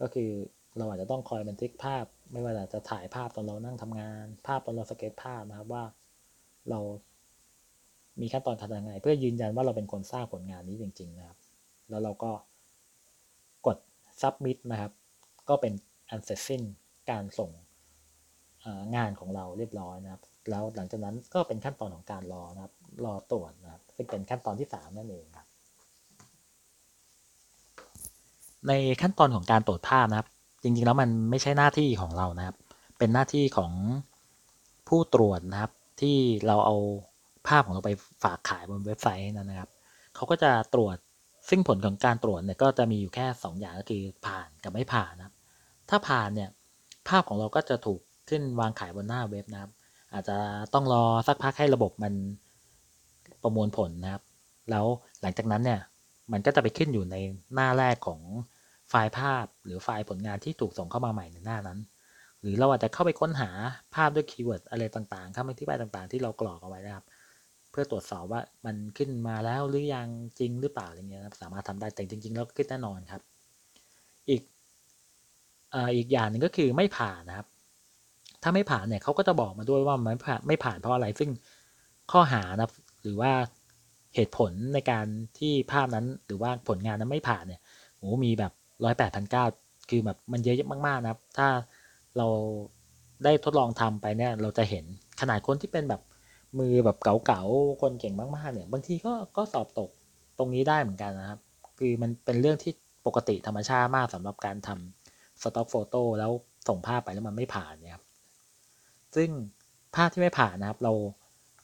[0.00, 0.30] ก็คือ
[0.78, 5.84] เราอาจจะต้องคอยบันทึกภาพ ไม่ว่าจะถ่ายภาพตอนเรานั่งทำงาน ภาพตอนเราสเก็ตภาพนะครับว่า
[6.70, 6.80] เรา
[8.20, 11.38] มีขั้นตอนทำยังไง เพื่อยืนยันว่าเราเป็นคนสร้างผลงานนี้จริง ๆ นะครับ
[11.90, 12.32] แล้วเราก็
[13.66, 13.78] กด
[14.20, 14.92] submit นะครับ
[15.48, 15.72] ก็เป็น
[16.10, 16.62] อันเสร็จสิ้น
[17.10, 17.50] การส่ง
[18.96, 25.46] งานของเราเรียบร้อยนะครับ แล้วหลังจากนั้นก็เป็นขั้นตอนของการรอนะครับ รอตรวจนะครับซึ่งเป็นขั้นตอนที่ 3 นั่นเองครับ
[28.68, 30.28] ในขั้นตอนของการตรวจภาพนะครับ
[30.62, 32.56] จริงๆแล้วมันไม่ใช่หน้าที่ของเรานะครับ
[32.98, 33.72] เป็นหน้าที่ของ
[34.88, 36.76] ผู้ตรวจนะครับ ที่เราเอา
[37.48, 37.90] ภาพของเราไป
[38.24, 39.70] ฝากขายบนเว็บไซต์นั้นนะครับ
[40.14, 40.96] เขาก็จะตรวจ
[41.48, 45.34] ซึ่งผลของการตรวจเนี่ยก็จะมีอยู่แค่ 2 อย่างก็คือผ่านกับไม่ผ่านนะครับ
[45.90, 46.50] ถ้าผ่านเนี่ย
[47.08, 49.70] ภาพของเราก็จะถูกขึ้นวางขายบนหน้าเว็บนะครับ
[50.12, 50.36] อาจจะ
[50.74, 52.14] ต้องรอสักพักให้ระบบมัน
[53.42, 54.22] ประมวลผลนะครับ
[54.70, 54.86] แล้ว
[55.20, 55.80] หลังจากนั้นเนี่ย
[56.32, 57.16] มันก็จะไปขึ้นอยู่ใน
[57.54, 58.20] หน้าแรกของ
[58.92, 61.78] ไฟล์ภาพหรือไฟล์ผลงานที่ถูกส่งเข้ามาใหม่ในหน้านั้น
[62.40, 63.50] หรือเราอาจจะเข้าไปค้นหา
[63.94, 67.04] ภาพด้วยคีย์เวิร์ดอะไรต่างๆคำอธิบายต่างๆ ที่เรากรอกเอาไว้นะครับ
[67.70, 70.08] เพื่อตรวจสอบว่ามันขึ้นมาแล้วหรือยัง
[70.38, 73.22] จริงหรือเปล่าอะไรเงี้ยสามารถทำได้แต่จริง ๆ แล้วขึ้นแน่นอนครับ
[74.30, 74.42] อีก
[75.74, 77.46] ออีกอย่างหนึ่งก็คือไม่ผ่านนะครับ
[78.42, 81.30] ถ้าไม่ผ่านเนี่ยเขาก็จะบอกมาด้วยว่าไม่ผ่านไม่ผ่านเพราะอะไรซึ่ง
[82.12, 82.70] ข้อหานะ
[83.02, 83.32] หรือว่า
[84.14, 85.06] เหตุผลในการ
[85.38, 87.60] ที่ภาพนั้นหรือว่าผลงานนั้นไม่ผ่านเนี่ย
[87.98, 88.52] โอ้มีแบบ
[88.84, 89.44] ร้อยแปดพันเก้า
[89.90, 91.48] คือแบบมันเยอะมากๆนะครับ ถ้า
[92.18, 92.28] เรา
[93.24, 94.84] ได้ทดลองทำไปเนี่ยเราจะเห็น
[95.20, 96.02] ขนาดคนที่เป็นแบบ
[96.58, 99.90] มือแบบเก๋าๆคนเก่งมากๆเนี่ยบางทีก็ก็สอบตก
[100.38, 101.40] ตรงนี้ได้เหมือนกันนะครับ
[101.78, 102.72] คือมันเป็นเรื่องที่
[103.06, 106.30] ปกติธรรมชาติมากสำหรับการทำ stock photo แล้ว
[106.68, 108.04] ส่งภาพไปแล้วมันไม่ผ่านเนี่ยครับ
[109.16, 109.28] ซึ่ง
[109.96, 110.92] ภาพที่ไม่ผ่านนะครับ เรา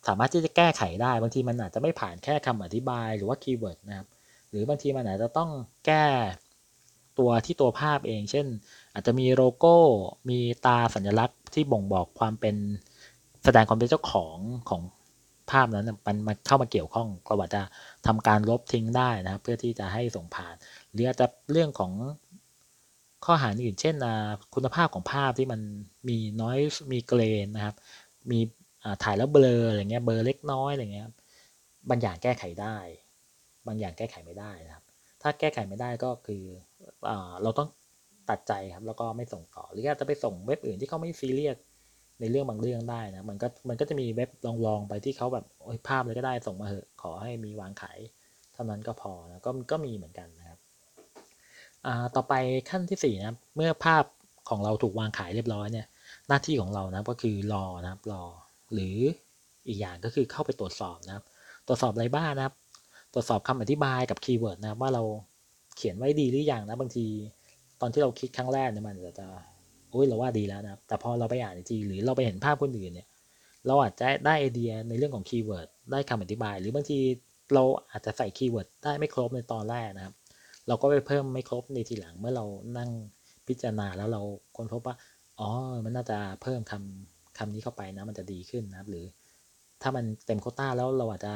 [0.08, 4.08] สามารถที่จะแก้ไขได้ บางทีมันอาจจะไม่ผ่านแค่คำอธิบายหรือว่าคีย์เวิร์ดนะครับ
[4.50, 5.50] หรือบางทีมันอาจจะต้อง
[5.86, 6.04] แก้
[7.18, 8.46] ตัวที่ตัวภาพเอง เช่น
[8.94, 9.76] อาจจะมีโลโก้
[10.30, 12.56] มีตาสัญลักษณ์ที่บ่งบอกความเป็น
[13.44, 14.38] แสดงความเป็นเจ้าของ
[14.68, 14.82] ของ
[15.50, 17.62] ภาพนั้นมันมันเข้ามาเกี่ยวข้องก็ว่าจจะ
[18.06, 20.54] ทำการลบทิ้งได้นะครับ เพื่อที่จะให้ส่งผ่าน
[20.92, 21.92] หรืออาจจะเรื่องของ
[23.24, 23.94] ข้อหาอื่น เช่น
[24.54, 25.60] คุณภาพของภาพที่มัน
[26.08, 26.58] มีน้อย
[26.92, 27.74] มีเกรนนะครับ
[28.30, 28.38] มี
[29.02, 31.08] ถ่ายแล้วเบลออะไรเงี้ยเบลอเล็กน้อยอะไรเงี้ย
[31.88, 32.76] บางอย่างแก้ไขได้
[33.66, 34.84] บางอย่างแก้ไขไม่ได้นะครับ
[35.22, 36.44] ถ้าแก้ไขไม่ได้ก็คือ
[37.42, 37.68] เราต้อง
[38.30, 41.56] ตัดใจครับแล้วก็ไม่ส่งต่อ หรืออาจจะไปส่งเว็บอื่นที่เขาไม่ซีเรียส
[42.20, 44.30] ในเรื่องบางเรื่องได้นะมันก็มันก็จะมีเว็บ
[44.66, 47.98] ลองๆไปที่เขาแบบโอ้ยภาพเลยก็ได้ส่งมาเหอะขอให้มีวางขาย
[48.54, 50.58] เท่านั้นก็พอนะก็ก็มีเหมือนกันนะครับ
[52.16, 52.34] ต่อไป
[52.70, 54.04] ขั้นที่4นะเมื่อภาพ
[54.48, 55.86] ของเราถูกวางขายเรียบร้อยเนี่ย
[56.28, 58.22] หน้าที่ของเรานะก็คือรอนะครับรอ
[58.74, 58.98] หรือ
[59.68, 61.24] อีกอย่างก็คือเข้าไปตรวจสอบนะครับ
[61.66, 62.54] ตรวจสอบอะไรบ้างนะครับ
[63.12, 65.02] ตรวจสอบคำอธิบายกับคีย์เวิร์ดนะครับว่าเรา
[65.78, 67.06] เขียนไว้ดีหรือยังนะบางที
[67.80, 69.26] ตอนที่เราคิดครั้งแรกเนี่ยมันจะ
[69.90, 73.08] โอ้ยเราว่าดีแล้วนะแต่พอเราไปอ่านอีกทีหรือเราไปเห็นภาพคนอื่นเนี่ย
[73.66, 76.98] เราอาจจะได้ไอเดียในเรื่องของคีย์เวิร์ดได้คำอธิบาย หรือบางที
[77.54, 80.14] เราอาจจะใส่คีย์เวิร์ดได้ไม่ครบในตอนแรกนะครับ
[80.68, 82.44] เราก็ไปเพิ่มไม่ครบในทีหลังเมื่อเรา
[82.78, 82.90] นั่ง
[83.46, 84.20] พิจารณาแล้วเรา
[84.56, 84.96] ค้นพบว่า
[85.40, 85.48] อ๋อ
[85.84, 89.04] มันน่าจะเพิ่มคำคำนี้เข้าไปนะมันจะดีขึ้นนะครับ หรือ
[89.82, 91.32] ถ้ามันเต็มโคต้าแล้วเราอาจจะ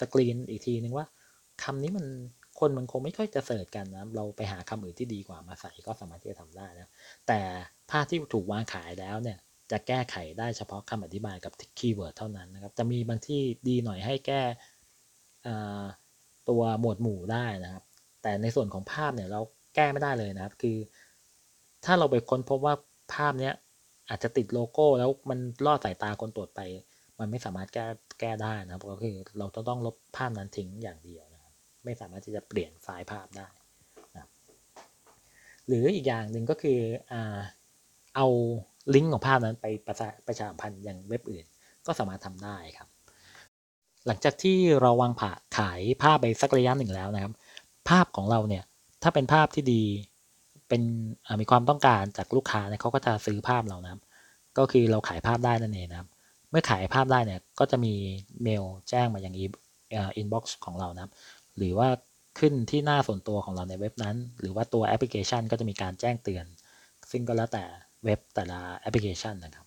[0.00, 1.06] สกรีนอีกทีนึงว่า
[1.62, 2.04] คำนี้มัน
[2.60, 6.90] คนมันคงไม่ค่อยจะ search กันนะ เราไปหาคำอื่นที่ดีกว่ามาใส่ก็สามารถที่จะทำได้นะ
[7.28, 7.40] แต่
[7.90, 9.38] ภาพที่ถูกวางขายแล้วเนี่ย
[9.70, 14.42] จะแก้ไขได้เฉพาะคำอธิบายกับคีย์เวิร์ดเท่านั้นนะครับ จะมีบางที่ดีหน่อยให้แก้
[16.48, 17.82] ตัวหมวดหมู่ได้นะครับ
[18.22, 19.40] แต่ในส่วนของภาพเนี่ยเรา
[19.74, 20.76] แก้ไม่ได้เลยนะครับ คือ
[21.84, 22.74] ถ้าเราไปค้นพบว่า
[23.14, 23.54] ภาพเนี้ย
[24.08, 26.60] อาจจะติดโลโก้แล้วมันล่อสายตาคนตรวจไป
[27.18, 27.86] มันไม่สามารถแก้
[28.20, 31.35] แก้ได้นะครับ ก็คือเราต้องต้องลบภาพนั้นทิ้งอย่างเดียวนะ
[31.86, 33.48] ไม่สามารถที่จะเปลี่ยนไฟล์ภาพได้
[34.16, 34.26] นะ
[35.66, 36.78] หรืออีกอย่างหนึ่งก็คือ
[37.12, 37.14] อ
[38.16, 38.26] เอา
[38.94, 41.44] ลิงก์ของภาพนั้นไปประชาประชาพันธ์อย่างเว็บอื่น
[41.86, 42.88] ก็สามารถทำได้ครับ
[44.06, 47.32] หลังจากที่เราวางผ่าขายภาพไปสักระยะหนึ่งแล้วนะครับ
[47.88, 48.64] ภาพของเราเนี่ย
[49.02, 49.82] ถ้าเป็นภาพที่ดี
[50.68, 50.82] เป็น
[51.40, 54.00] มีความต้องการจากลูกค้าเนี่ยเขาก็จะซื้อภาพเรานะครับ
[54.58, 56.08] ก็คือเราขายภาพได้นั่นเองนะครับ
[56.50, 57.94] เมื่อขายภาพได้เนี่ยก็จะมี
[58.42, 61.12] เมลแจ้งมาอย่าง inbox ของเรานะครับ
[61.58, 61.88] หรือว่า
[62.38, 66.44] ขึ้นที่หน้าส่วนตัวของเราในเว็บนั้น หรือว่าตัวแอปพลิเคชันก็จะมีการแจ้งเตือน
[67.10, 67.64] ซึ่งก็แล้วแต่
[68.04, 69.66] เว็บแต่ละแอปพลิเคชันนะครับ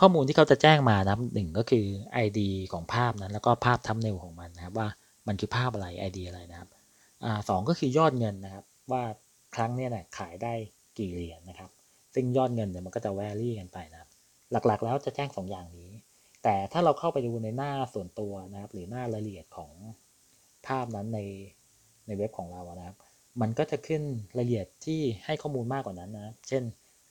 [0.00, 1.86] ข้อมูลที่เขาจะแจ้งมานะหนึ่งก็คือ
[2.24, 2.40] ID
[2.72, 4.88] ของภาพนั้น แล้วก็ภาพทัมเนลของมันนะครับ ว่า
[5.28, 6.68] มันคือภาพอะไร ID อะไรนะครับ
[7.24, 9.02] อสองก็คือยอดเงินนะครับ ว่า
[9.54, 10.52] ครั้งนี้เนี่ยขายได้
[10.98, 11.70] กี่เหรียญนนะครับ
[12.14, 14.08] ซึ่งยอดเงินเนี่ยมันก็จะแวรี่กันไปนะครับ
[14.52, 15.90] หลักๆ แล้วจะแจ้ง2ออย่างนี้
[16.42, 19.72] แต่ถ้าเราเข้าไปดูในหน้าส่วนตัวนะครับ หรือหน้ารายละเอียดของ
[20.68, 21.20] ภาพนั้นใน
[22.06, 22.96] ในเว็บของเรานะครับ
[23.40, 24.02] มันก็จะขึ้น
[24.38, 26.62] รายละเอียดที่ให้ข้อมูลมากกว่านั้นนะ เช่น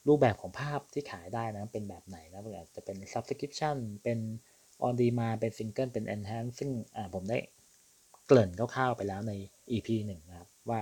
[0.08, 2.40] รูปแบบของภาพที่ขายได้นะ เป็นแบบไหนนะ
[2.76, 4.18] จะเป็น subscription เป็น
[4.86, 6.70] on demand เป็น single เป็น enhance ซึ่ง
[7.14, 7.38] ผมได้
[8.26, 9.32] เกริ่นคร่าวๆไปแล้วใน
[9.70, 10.80] EP 1 นะครับ ว่า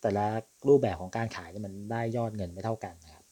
[0.00, 0.26] แต่ละ
[0.68, 3.24] รูปแบบของการขายมันได้ยอดเงินไม่เท่ากันนะครับ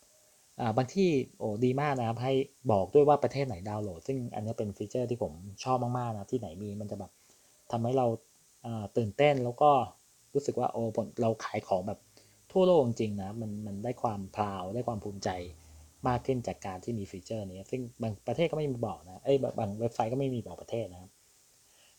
[0.76, 1.08] บางที่
[1.38, 2.32] โอ้ดีมากนะครับ ให้
[2.72, 5.32] บอกด้วยว่าประเทศไหนดาวน์โหลด ซึ่งอันนี้เป็นฟีเจอร์ที่ผม
[5.64, 7.10] ชอบมากๆนะที่ไหนมีมันจะแบบ
[7.72, 8.06] ทำให้เรา
[8.96, 9.70] ตื่นเต้นแล้วก็
[10.34, 10.82] รู้สึกว่าโอ้
[11.22, 12.00] เราขายของแบบ
[12.52, 15.30] ทั่วโลกจริงนะมันมันได้ความพราวได้ความภูมิใจ
[16.08, 21.10] มากขึ้นจากการที่มีฟีเจอร์นี้ ซึ่งบางประเทศก็ไม่มีบอกนะเอ้ยบางเว็บไซต์ก็ไม่มีบอกประเทศนะครับ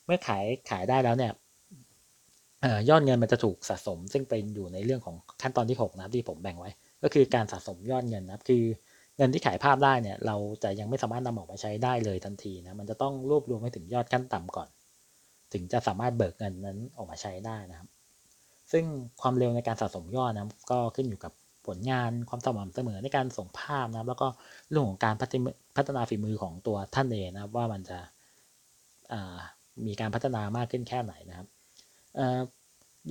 [0.06, 1.32] เมื่อขายขายได้แล้วเนี่ย
[2.90, 6.70] ยอดเงินมันจะถูกสะสม ซึ่งเป็นอยู่ในเรื่องของขั้นตอนที่ 6 นะครับที่ผมแบ่งไว้
[7.04, 8.64] ก็คือการสะสมยอดเงินนะครับ คือ
[9.18, 14.68] เงินที่ขายภาพได้เนี่ย เราจะยังไม่สามารถนำออกมาใช้ได้เลยทันทีนะ มันจะต้องรวบรวมให้ถึงยอดขั้นต่ำก่อน
[15.54, 17.90] ถึงจะสามารถเบิกเงินนั้นออกมาใช้ได้นะครับ
[18.72, 18.84] ซึ่ง
[19.22, 21.34] ความเร็วในการสะสมยอดนะก็ขึ้นอยู่กับ
[21.68, 24.28] ผลงานความสม่ำเสมอในการส่งภาพนะครับ แล้วก็
[24.70, 25.16] เรื่องของการ
[25.78, 28.00] พัฒนาฝีมือของตัวท่านเองนะครับ ว่ามันจะ
[29.86, 31.48] มีการพัฒนามากขึ้นแค่ไหนนะครับ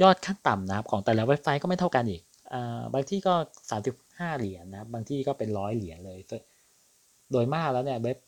[0.02, 2.22] ยอดขั้นต่ำนะครับของแต่ละเว็บไซต์ก็ไม่เท่ากันอีก
[2.54, 2.56] อ
[2.94, 3.34] บางที่ก็
[3.90, 6.18] 35 เหรียญนะครับ บางที่ก็เป็นร้อยเหรียญเลย
[7.32, 8.18] โดยมากแล้วเนี่ยเว็บ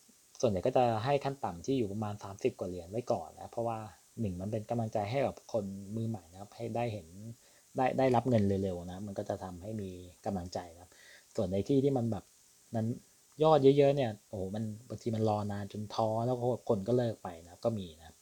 [0.40, 3.78] ส่วนใหญ่ก็จะให้ขั้นต่ำที่อยู่ประมาณ 30 กว่าเหรียญไว้ก่อนนะเพราะว่า
[4.20, 5.64] หนึ่งมันเป็นกำลังใจให้กับคน
[5.96, 7.06] มือใหม่นะครับ ให้ได้เห็น
[7.76, 9.90] ได้ได้รับเงินเร็วๆนะมันก็จะทำให้มี
[10.26, 10.90] กำลังใจนะครับ
[11.36, 12.24] ส่วนในที่ที่มันแบบ
[12.76, 12.86] นั้น
[13.42, 16.36] ยอดเยอะๆเนี่ยโอ้โหมันบางทีมันรอนานจนท้อแล้ว
[16.68, 18.14] คนก็เลิกไปนะก็มีนะ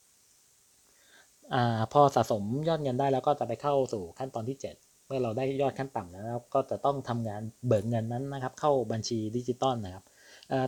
[1.55, 10.05] อ่าพอสะสมยอดเงินได้แล้วก็จะไปเข้าสู่ขั้นตอนที่ 7 เมื่อเราได้ยอดขั้นต่ำแล้วก็จะต้องทำงานเบิกเงินนั้นนะครับ เข้าบัญชีดิจิตอลนะครับ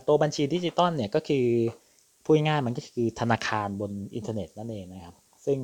[0.07, 1.45] ตัวบัญชีดิจิตอลเนี่ยก็คือ
[2.23, 5.15] พูดง่ายมันก็คือธนาคารบนอินเทอร์เน็ตนั่นเองนะครับ
[5.45, 5.59] ซึ่ง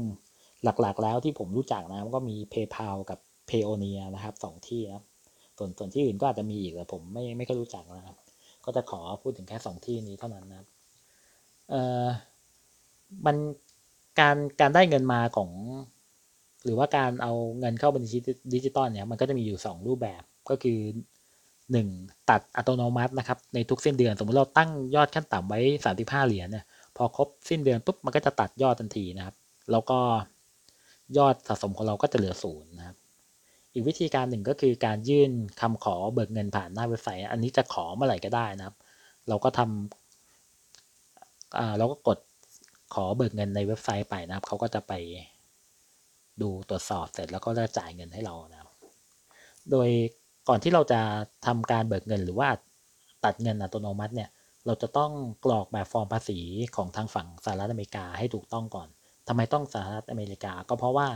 [0.63, 5.03] หลักๆแล้วที่ผมรู้จักนะก็มี PayPal กับ Payoneer นะครับสองที่นะ
[5.57, 8.17] ส่วนส่วนที่อื่นก็อาจจะมีอีกแต่ผมไม่ไม่ก็รู้จักนะครับ
[8.65, 10.67] ก็จะขอพูดถึงแค่สองที่นี้เท่านั้นนะครับ
[11.69, 12.05] เอ่อ
[13.25, 13.35] มัน
[14.19, 15.49] การการได้เงินมาของ
[16.63, 18.17] หรือว่าการเอาเงินเข้าบัญชี
[18.53, 20.79] ดิจิตอลเนี่ยมันก็จะมีอยู่ 2 รูปแบบก็คือ
[21.81, 25.59] 1 ตัดอัตโนมัตินะครับในทุกสิ้นเดือน สมมติเราตั้งยอดขั้นต่ำไว้
[25.93, 26.65] 35 เหรียญเนี่ย
[26.95, 29.35] พอครบสิ้นเดือนปุ๊บมันก็จะตัดยอดทันทีนะครับ
[29.71, 29.99] แล้วก็
[31.17, 32.97] ยอดสะสมของเราก็จะเหลือศูนย์นะครับ
[33.73, 38.75] อีกวิธีการหนึ่งก็คือการยื่นคำขอเบิกเงินผ่านหน้าเว็บไซต์ อันนี้จะขอเมื่อไหร่ก็ได้นะครับ
[39.29, 42.19] เราก็ทำอ่าเราก็กด
[42.93, 44.93] ขอเบิกเงินในเว็บไซต์ไปนะครับเขาก็จะไป
[46.41, 48.69] ดูตรวจสอบเสร็จแล้วก็จะจ่ายเงินให้เรานะครับ
[49.71, 49.89] โดย
[50.47, 51.01] ก่อนที่เราจะ
[51.45, 52.49] ทำการเบิกเงินหรือว่า
[53.25, 54.29] ตัดเงินอัตโนมัติเนี่ย
[54.65, 55.11] เราจะต้อง
[55.45, 56.39] กรอกแบบฟอร์มภาษี
[56.75, 58.87] ของทางฝั่งสหรัฐอเมริกาให้ถูกต้องก่อน
[59.27, 61.07] ทำไมต้องสหรัฐอเมริกา ก็เพราะว่า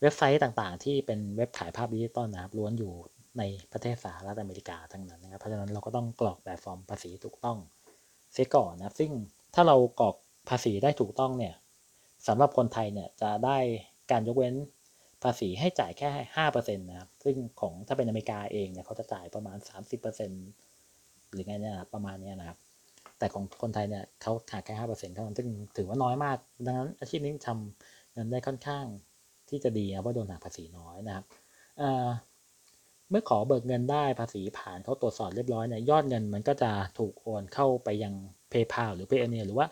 [0.00, 2.92] เว็บไซต์ต่างๆ ที่เป็นเว็บขายภาพดิจิตอลนะครับล้วนอยู่
[3.38, 3.42] ใน
[3.72, 7.58] ประเทศสหรัฐอเมริกาทั้งนั้นนะครับ เพราะฉะนั้นเราก็ต้องกรอกแบบฟอร์มภาษีถูกต้อง
[8.32, 9.10] เสียก่อนนะซึ่ง
[9.54, 10.16] ถ้าเรากรอก
[10.48, 11.54] ภาษีได้ถูกต้องเนี่ย
[12.26, 13.58] สำหรับคนไทยเนี่ยจะได้
[14.10, 14.54] การยกเว้น
[15.24, 20.44] ภาษีให้จ่ายแค่ห้าเปอร์เซ็นต์นะครับ ซึ่งของถ้าเป็นอเมริกาเองเนี่ยเขาจะจ่ายประมาณสามสิบเปอร์เซ็นต์
[21.32, 22.58] หรือไงเนี่ยประมาณนี้นะครับ
[23.18, 28.84] แต่ของคนไทยเนี่ยเขาหาแค่ห้าเปอร์เซ็นต์เท่านั้นซึ่งถือว่าน้อยมาก ดังนั้นอาชีพนี้ทำเงินได้ค่อนข้าง
[29.48, 31.24] ที่จะดีนะเพราะโดนหักภาษีน้อยนะครับ
[33.10, 38.14] เมื่อขอเบิกเงินได้ภาษีผ่านเขาตรวจสอบเรียบร้อยเนี่ยยอดเงินมันก็จะถูกโอนเข้าไปยัง
[38.52, 39.66] PayPal หรือ Payoneer หรือว่า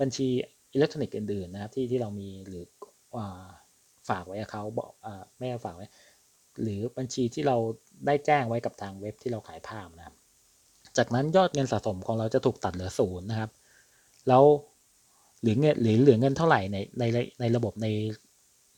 [0.00, 0.28] บัญชี
[0.72, 2.64] อิเล็กทรอนิกส์อื่นๆนะครับที่ที่เรามีหรือ
[4.08, 4.90] ฝากไว้กับเขาบอก
[5.38, 5.86] ไม่ฝากไว้
[6.62, 7.56] หรือบัญชีที่เรา
[8.06, 10.14] ได้แจ้งไว้กับทางเว็บที่เราขายภาพนะครับ
[10.96, 13.50] จากนั้นยอดเงินสะสมของเราจะถูกตัดเหลือศูนย์นะครับ
[14.28, 14.44] แล้ว
[15.42, 17.04] หรือเงินหรือเหลือเงินเท่าไหร่ในใน
[17.40, 17.88] ในระบบใน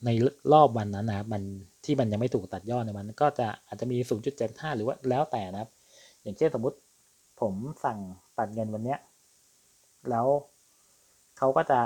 [0.04, 0.10] ใน
[0.52, 1.42] รอบวันนั้นนะครับมัน
[1.84, 3.96] ที่มันยังไม่ถูกตัดยอดในวันก็จะอาจจะมี
[4.36, 5.70] 0.75 หรือว่าแล้วแต่นะครับ
[6.22, 6.76] อย่างเช่นสมมุติ
[7.40, 7.54] ผม
[7.84, 7.98] สั่ง
[8.38, 8.98] ตัดเงินวันเนี้ย
[10.10, 10.26] แล้ว
[11.38, 11.80] เขาก็จะ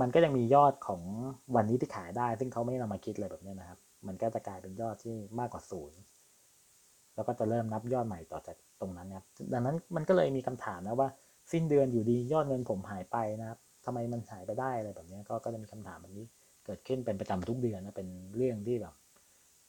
[0.00, 1.02] มันก็ยังมียอดของ
[1.56, 5.98] วันนี้ที่ขายได้ ซึ่งเขาไม่นำมาคิดเลยแบบนี้นะครับ มันก็จะกลายเป็นยอดที่มากกว่าศูนย์
[7.14, 11.08] แล้วก็จะเริ่มนับยอดใหม่ต่อจากตรงนั้นนะครับ ดังนั้นมันก็เลยมีคำถามนะว่า
[11.52, 16.26] สิ้นเดือนอยู่ดียอดเงินผมหายไปนะครับทำไมมันหายไปได้อะไรแบบนี้ก็ก็จะมีคำถามแบบนี้
[16.64, 18.94] เกิดขึ้นเป็นประจำทุกเดือนนะเป็นเรื่องที่แบบ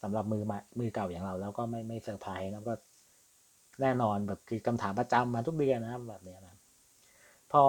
[0.03, 2.75] สำหรับมือเก๋ามือเก่าอย่างเรา แล้วก็ไม่ไม่เซอร์ไพรส์นะก็
[3.81, 6.55] แน่นอนแบบคือคำถามประจำมาทุกเดือนนะครับแบบนี้นะ
[7.51, 7.63] พอ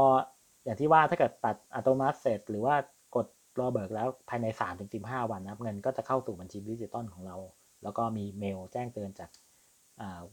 [0.65, 2.75] อย่างที่ว่าถ้าเกิดตัดอัตโนมัติเสร็จ หรือว่า
[3.17, 3.27] กด
[3.61, 4.99] รอเบิกแล้วภายใน 3 ถึงสิบ
[5.31, 7.37] วันนะเงินก็จะเข้าสู่บัญชีดิจิตอลของเรา
[7.83, 9.31] แล้วก็มีเมลแจ้งเตือนจาก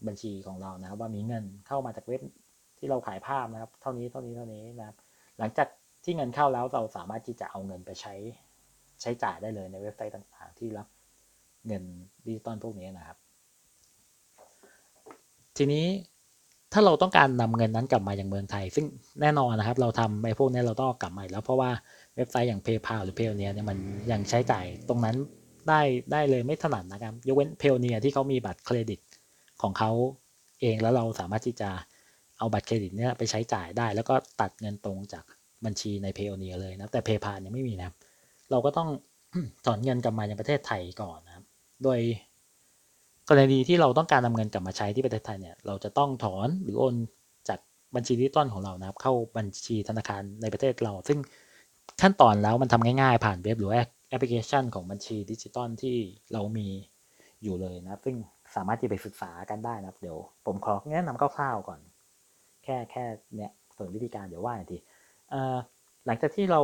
[0.07, 2.21] บัญชีของเรานะครับ ว่ามีเงินเข้ามาจากเว็บ
[2.77, 4.95] ที่เราขายภาพนะครับ เท่านี้เท่านี้เท่านี้นะครับ
[5.39, 5.67] หลังจาก
[6.03, 8.13] ที่เงินเข้าแล้วเราสามารถที่จะเอาเงินไปใช้
[9.01, 10.87] ใช้จ่ายได้เลยในเว็บไซต์ต่างๆ ที่รับ
[11.67, 11.83] เงิน
[12.25, 13.17] ดิจิตอลพวกนี้นะครับ
[15.57, 15.85] ทีนี้
[16.73, 18.85] ถ้าเราต้องการนำเงินนั้นกลับมาอย่างเมืองไทย ซึ่ง
[19.21, 21.69] แน่นอนนะครับ เราทำไอ้พวกนี้เราต้องกลับมาแล้วเพราะว่า
[22.15, 23.77] เว็บไซต์อย่าง PayPal หรือ Payoneer เนี่ยมัน
[24.11, 25.15] ยังใช้จ่ายตรงนั้น
[25.69, 28.99] ได้ได้เลยไม่ถนัดนะครับ ยกเว้น Payoneer ที่เขามีบัตรเครดิต
[29.61, 29.91] ของเขา
[30.61, 31.69] เองแล้วเราสามารถที่จะ
[32.37, 35.23] เอาบัตรเครดิตเนี่ยไปใช้จ่ายได้ แล้วก็ตัดเงินตรงจาก
[35.65, 37.95] บัญชีใน Payoneer เลยนะแต่ PayPal ยังไม่มีนะครับ
[38.51, 38.89] เราก็ต้อง
[39.65, 41.43] ถอนเงินกลับมายังประเทศไทยก่อนนะครับ
[41.83, 41.99] โดย
[43.29, 46.95] กรณีที่เราต้องการนำเงินกลับมาใช้ที่ประเทศไทยเนี่ยเราจะต้องถอนหรือโอน
[47.49, 47.59] จาก
[47.95, 51.19] บัญชีดิจิตอลของเรานะครับ เข้าบัญชีธนาคารในประเทศเรา ซึ่ง
[52.01, 53.73] ขั้นตอนแล้วมันทำง่ายๆ ผ่านเว็บหรือ
[54.09, 55.95] แอปพลิเคชันของบัญชีดิจิตอลที่
[56.33, 56.67] เรามี
[57.43, 58.15] อยู่เลยนะซึ่ง
[58.55, 61.79] สามารถที่ไปศึกษากันได้นะครับ เดี๋ยวผมขอแนะนำคร่าวๆก่อน
[62.63, 63.03] แค่แค่
[63.35, 64.77] เนี่ยส่วนวิธีการเดี๋ยวว่าที
[66.05, 66.61] หลังจากที่เรา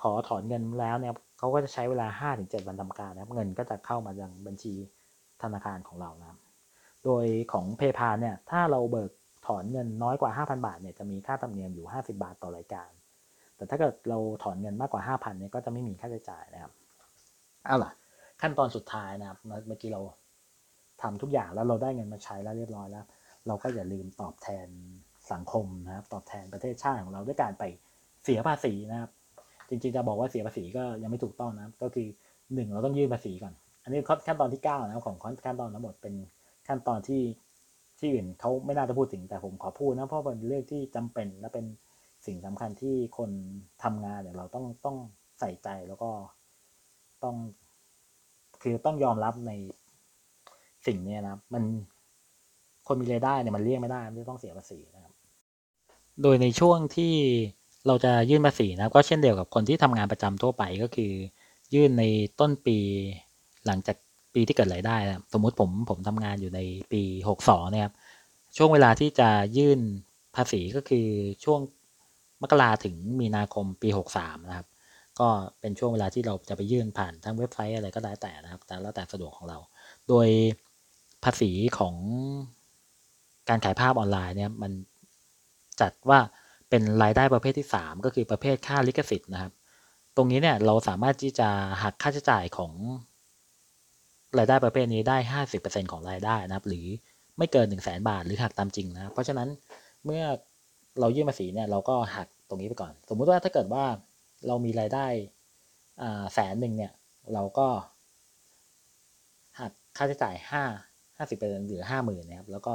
[0.00, 2.06] ขอถอนเงินแล้วเนี่ยเขาก็จะใช้เวลา
[2.36, 4.74] 5-7 วันทำการนะครับ เงินก็จะเข้ามายังบัญชี
[5.42, 6.38] ธนาคารของเรานะ
[7.04, 9.10] โดยของ PayPal เนี่ยถ้าเราเบิก
[9.46, 12.90] ถอนเงินน้อยกว่า 5,000 บาทเนี่ยจะมีค่าธรรมเนียมอยู่ 50 บาทต่อรายการ
[13.56, 16.72] แต่ถ้าเกิดเราถอนเงินมากกว่า 5,000เนี่ยก็จะไม่มีค่าใช้จ่ายนะครับ
[17.64, 17.90] เอาล่ะ
[18.40, 20.00] ขั้นตอนสุดท้ายนะครับเมื่อกี้เรา
[21.02, 23.04] ทำทุกอย่างแล้วเราได้เงินมาใช้แล้วเรียบร้อยแล้ว
[23.46, 24.68] เราก็อย่าลืมตอบแทน
[25.32, 27.64] สังคมนะครับ ตอบแทนประเทศชาติของเราด้วยการไป
[28.24, 29.10] เสียภาษีนะครับ
[29.68, 32.06] จริงๆจะบอกว่าเสียภาษีก็ยังไม่ถูกต้องนะก็คือ
[32.54, 33.54] หนึ่งเราต้องยื่นภาษีก่อน
[33.88, 36.14] นนี้ขั้นตอนที่9นะของขั้นตอนทั้งหมดเป็น
[36.68, 37.22] ขั้นตอนที่
[37.98, 41.66] ที่อื่นเขาไม่น่าจะพูดถึงแต่ผมขอพูดนะเพราะเป็นเรื่องที่จำเป็นและเป็น
[42.26, 43.30] สิ่งสำคัญที่คน
[43.82, 44.96] ทำงานเนี่ยเราต้องต้อง
[45.40, 46.10] ใส่ใจแล้วก็
[47.22, 47.36] ต้อง
[48.62, 49.52] คือต้องยอมรับใน
[50.86, 51.64] สิ่งนี้นะมัน
[52.86, 55.12] คนมีรายได้เนี่ยมันเลี่ยงไม่ได้ที่ต้องเสียภาษีนะครับ
[56.22, 57.14] โดยในช่วงที่
[57.86, 61.12] เราจะยื่นภาษีนะก็เช่นเดียวกับคนที่ทำงานประจำทั่วไปก็คือ
[61.74, 62.04] ยื่นใน
[62.40, 62.78] ต้นปี
[63.66, 63.96] หลังจาก
[64.34, 66.60] ปีที่เกิดรายได้นะสมมุติผมผมทำงานอยู่ใน
[66.92, 67.02] ปี
[67.38, 67.94] 62เนี่ยครับ
[68.56, 69.80] ช่วงเวลาที่จะยื่น
[70.36, 71.06] ภาษีก็คือ
[71.44, 71.60] ช่วง
[72.42, 73.88] มกราถึงมีนาคมปี
[74.18, 74.66] 63นะครับ
[75.20, 75.28] ก็
[75.60, 79.58] เป็นช่วงเวลาที่เราจะไปยื่นผ่านทั้งเว็บไซต์อะไรก็ได้แต่นะครับ แต่แล้วแต่สะดวกของเรา
[80.08, 80.28] โดย
[81.24, 81.94] ภาษีของ
[83.48, 84.72] การขายภาพออนไลน์เนี่ยมัน
[85.80, 86.18] จัดว่า
[86.70, 89.52] เป็นรายได้ประเภทที่ 3 ก็คือประเภทค่าลิขสิทธิ์นะครับ
[90.16, 91.48] ตรงนี้เนี่ยเราสามารถที่จะ
[91.82, 92.72] หักค่าใช้จ่ายของ
[94.36, 95.16] รายได้ประเภทนี้ได้
[95.54, 96.86] 50%ของรายได้นะครับ หรือ
[97.38, 99.48] ไม่เกิน 1 0 0 0 0แบาท หรือหักตามจริงนะ เพราะฉะนั้น
[100.04, 100.22] เมื่อ
[101.00, 103.84] เรายื่นภาษีเนี่ยเราก็หักตรงนี้ไปก่อน สมมุติว่าถ้าเกิดว่า
[104.46, 105.06] เรามีรายได้
[106.34, 106.92] แสนหนึ่งเนี่ย
[107.34, 107.68] เราก็
[109.60, 110.64] หักค่าใช้จ่ายห้า
[111.16, 112.74] ห้าสิบเปอร์เซ็นต์หรือห้าหมื่นนะครับ แล้วก็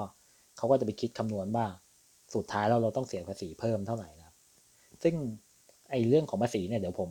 [0.58, 1.66] เขาก็จะไปคิดคำนวณว่า
[2.36, 4.36] สุดท้ายเราเราต้องเสียภาษีเพิ่มเท่าไหร่นะครับ
[5.04, 5.16] ซึ่ง
[5.92, 7.10] ไอ้เรื่องของภาษีเนี่ยเดี๋ยวผม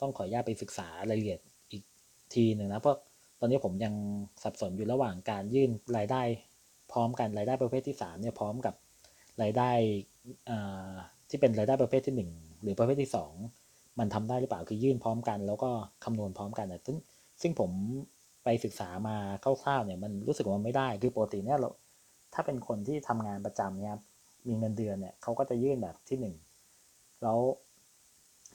[0.00, 1.40] ต้องขออนุญาตไปศึกษารายละเอียด
[1.72, 1.82] อีก
[2.34, 2.96] ทีหนึ่งนะเพราะ
[3.44, 3.94] ตอนนี้ผมยัง
[4.42, 6.22] สับสนอยู่ระหว่างการยื่นรายได้
[6.92, 8.74] พร้อมกันรายได้ประเภทที่3เนี่ยพร้อมกับ
[9.42, 9.70] รายได้
[11.28, 13.10] ที่เป็นรายได้ประเภทที่ 1 หรือประเภทที่
[13.52, 15.70] 2 มันทำได้หรือเปล่าคือยื่นพร้อมกัน แล้วก็
[16.04, 16.96] คำนวณพร้อมกันนะซึ่ง
[17.42, 17.70] ซึ่งผม
[18.44, 21.68] ไปศึกษามาคร่าวๆเนี่ยมันรู้สึกว่าไม่ได้คือปกติเนี่ยเรา
[22.34, 23.96] ถ้าเป็นคนที่ทำงานประจำเนี่ย
[24.48, 26.34] มีเงินเดือนเนี่ยเขาก็จะยื่นแบบที่
[26.72, 27.38] 1 แล้ว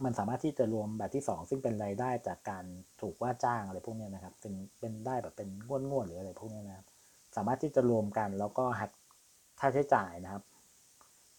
[0.03, 2.65] มันสามารถที่จะรวมแบบที่ 2 ซึ่งเป็นรายได้จากการ
[3.01, 6.85] ถูกว่าจ้างอะไรพวกนี้นะครับ เป็นเป็นได้แบบเป็นงวดงวดหรืออะไรพวกนี้นะครับ
[7.35, 8.91] สามารถที่จะรวมกันแล้วก็หัก
[9.59, 10.43] ค่าใช้จ่ายนะครับ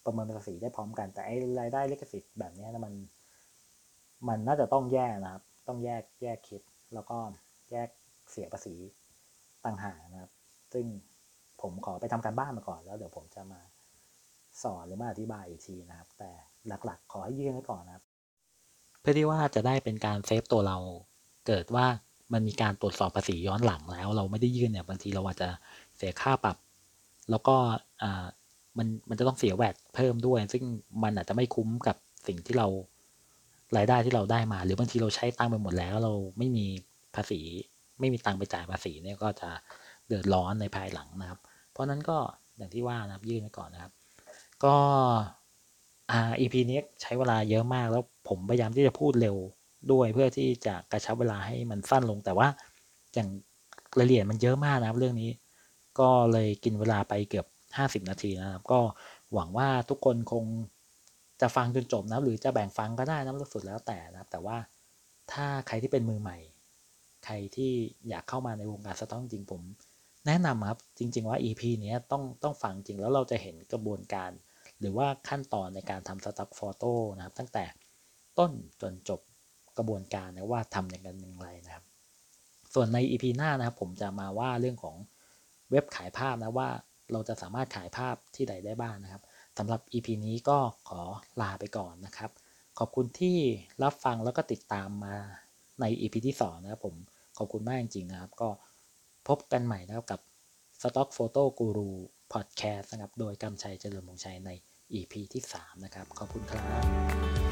[0.05, 2.93] ประเมินภาษีได้พร้อมกัน แต่ไอ้รายได้ลิขสิทธิ์แบบนี้นะมัน
[4.27, 6.61] มันน่าจะต้องแยกนะครับ ต้องแยกแยกคิด
[6.93, 7.17] แล้วก็
[7.71, 7.89] แยก
[8.31, 8.75] เสียภาษี
[9.65, 10.31] ต่างหากนะครับ
[10.73, 10.85] ซึ่ง
[11.61, 13.61] ผมขอไปทำการบ้านมาก่อนแล้วเดี๋ยวผมจะมา
[14.63, 16.31] สอนหรือมาอธิบายอีกทีนะครับ แต่
[16.67, 18.05] หลักๆ ขอให้ยื่นไว้ก่อนนะครับ
[18.99, 20.77] เพื่อที่ว่าจะได้เป็นการเซฟตัวเรา
[21.47, 21.85] เกิดว่า
[22.33, 25.49] มันมีการตรวจสอบภาษีย้อนหลังแล้ว เราไม่ได้ยื่นเนี่ยบางทีเราอาจจะ
[25.97, 26.57] เสียค่าปรับ
[27.29, 27.55] แล้วก็
[28.77, 30.63] มันมันจะต้องเสียแวดเพิ่มด้วย ซึ่ง
[31.03, 31.95] มันอาจจะไม่คุ้มกับ
[32.27, 32.67] สิ่งที่เรา
[33.77, 36.65] รายได้ที่เราได้มา หรือบางทีเราใช้ตังไปหมดแล้ว เราไม่มี
[37.15, 37.39] ภาษี
[37.99, 39.49] ไม่มีตังไปจ่ายภาษีเนี่ยก็จะ
[40.07, 41.39] เดือดร้อนในภายหลังนะครับ
[41.71, 42.17] เพราะนั้นก็
[42.57, 43.91] อย่างที่ว่านะครับยื่นไว้ก่อนนะครับ
[44.63, 44.75] ก็
[46.11, 49.35] อ่า EP นี้ใช้เวลาเยอะมากแล้วผมพยายามที่จะพูดเร็ว
[49.91, 52.47] ด้วยเพื่อที่จะกระชับเวลาให้มันสั้นลงแต่ว่า
[53.13, 53.29] อย่าง
[53.97, 55.31] รายละเอียดมันเยอะมากนะครับ เรื่องนี้
[55.99, 57.45] ก็เลยกินเวลาไปเกือบ
[57.77, 58.79] 50 นาทีนะครับ ก็
[59.33, 60.43] หวังว่าทุกคนคง
[61.41, 64.57] จะฟังจนจบนะหรือจะแบ่งฟังก็ได้นะสุดแล้วแต่นะครับ แต่ว่า
[65.31, 66.37] ถ้าใครที่เป็นมือใหม่
[67.25, 67.71] ใครที่
[68.09, 69.61] อยากเข้ามาในวงการสต็อกจริงผม
[70.27, 74.31] แนะนำครับจริง ๆ ว่า EP นี้ต้องต้องฟังจริงแล้วเราจะเห็นกระบวนการ
[74.79, 77.65] หรือว่าขั้นตอนในการทำสต็อกโฟโต้นะครับ ตั้งแต่
[78.39, 78.51] ต้น
[78.81, 79.21] จนจบ
[79.77, 81.85] กระบวนการนะว่าทำอย่างกันอย่างไรนะครับ
[82.73, 84.95] ส่วนใน EP หน้านะครับ ผมจะมาว่าเรื่องของ
[85.71, 86.69] เว็บขายภาพนะว่า
[87.11, 89.23] เราจะสามารถขายภาพที่ใดได้บ้างนะครับ
[89.57, 90.57] สำหรับ EP นี้ก็
[90.87, 91.01] ขอ
[91.41, 92.31] ลาไปก่อนนะครับ
[92.79, 93.37] ขอบคุณที่
[93.83, 95.15] รับฟังแล้วก็ติดตามมา
[95.81, 96.95] ใน EP ที่ 2 นะครับผม
[97.37, 98.49] ขอบคุณมากจริงๆนะครับ ก็
[99.27, 100.21] พบกันใหม่นะครับกับ
[100.81, 101.91] Stock Photo Guru
[102.33, 104.49] Podcast นะครับ โดยกำชัยเจริญมงชัยใน
[104.93, 107.48] EP ที่ 3 นะครับ ขอบคุณครับ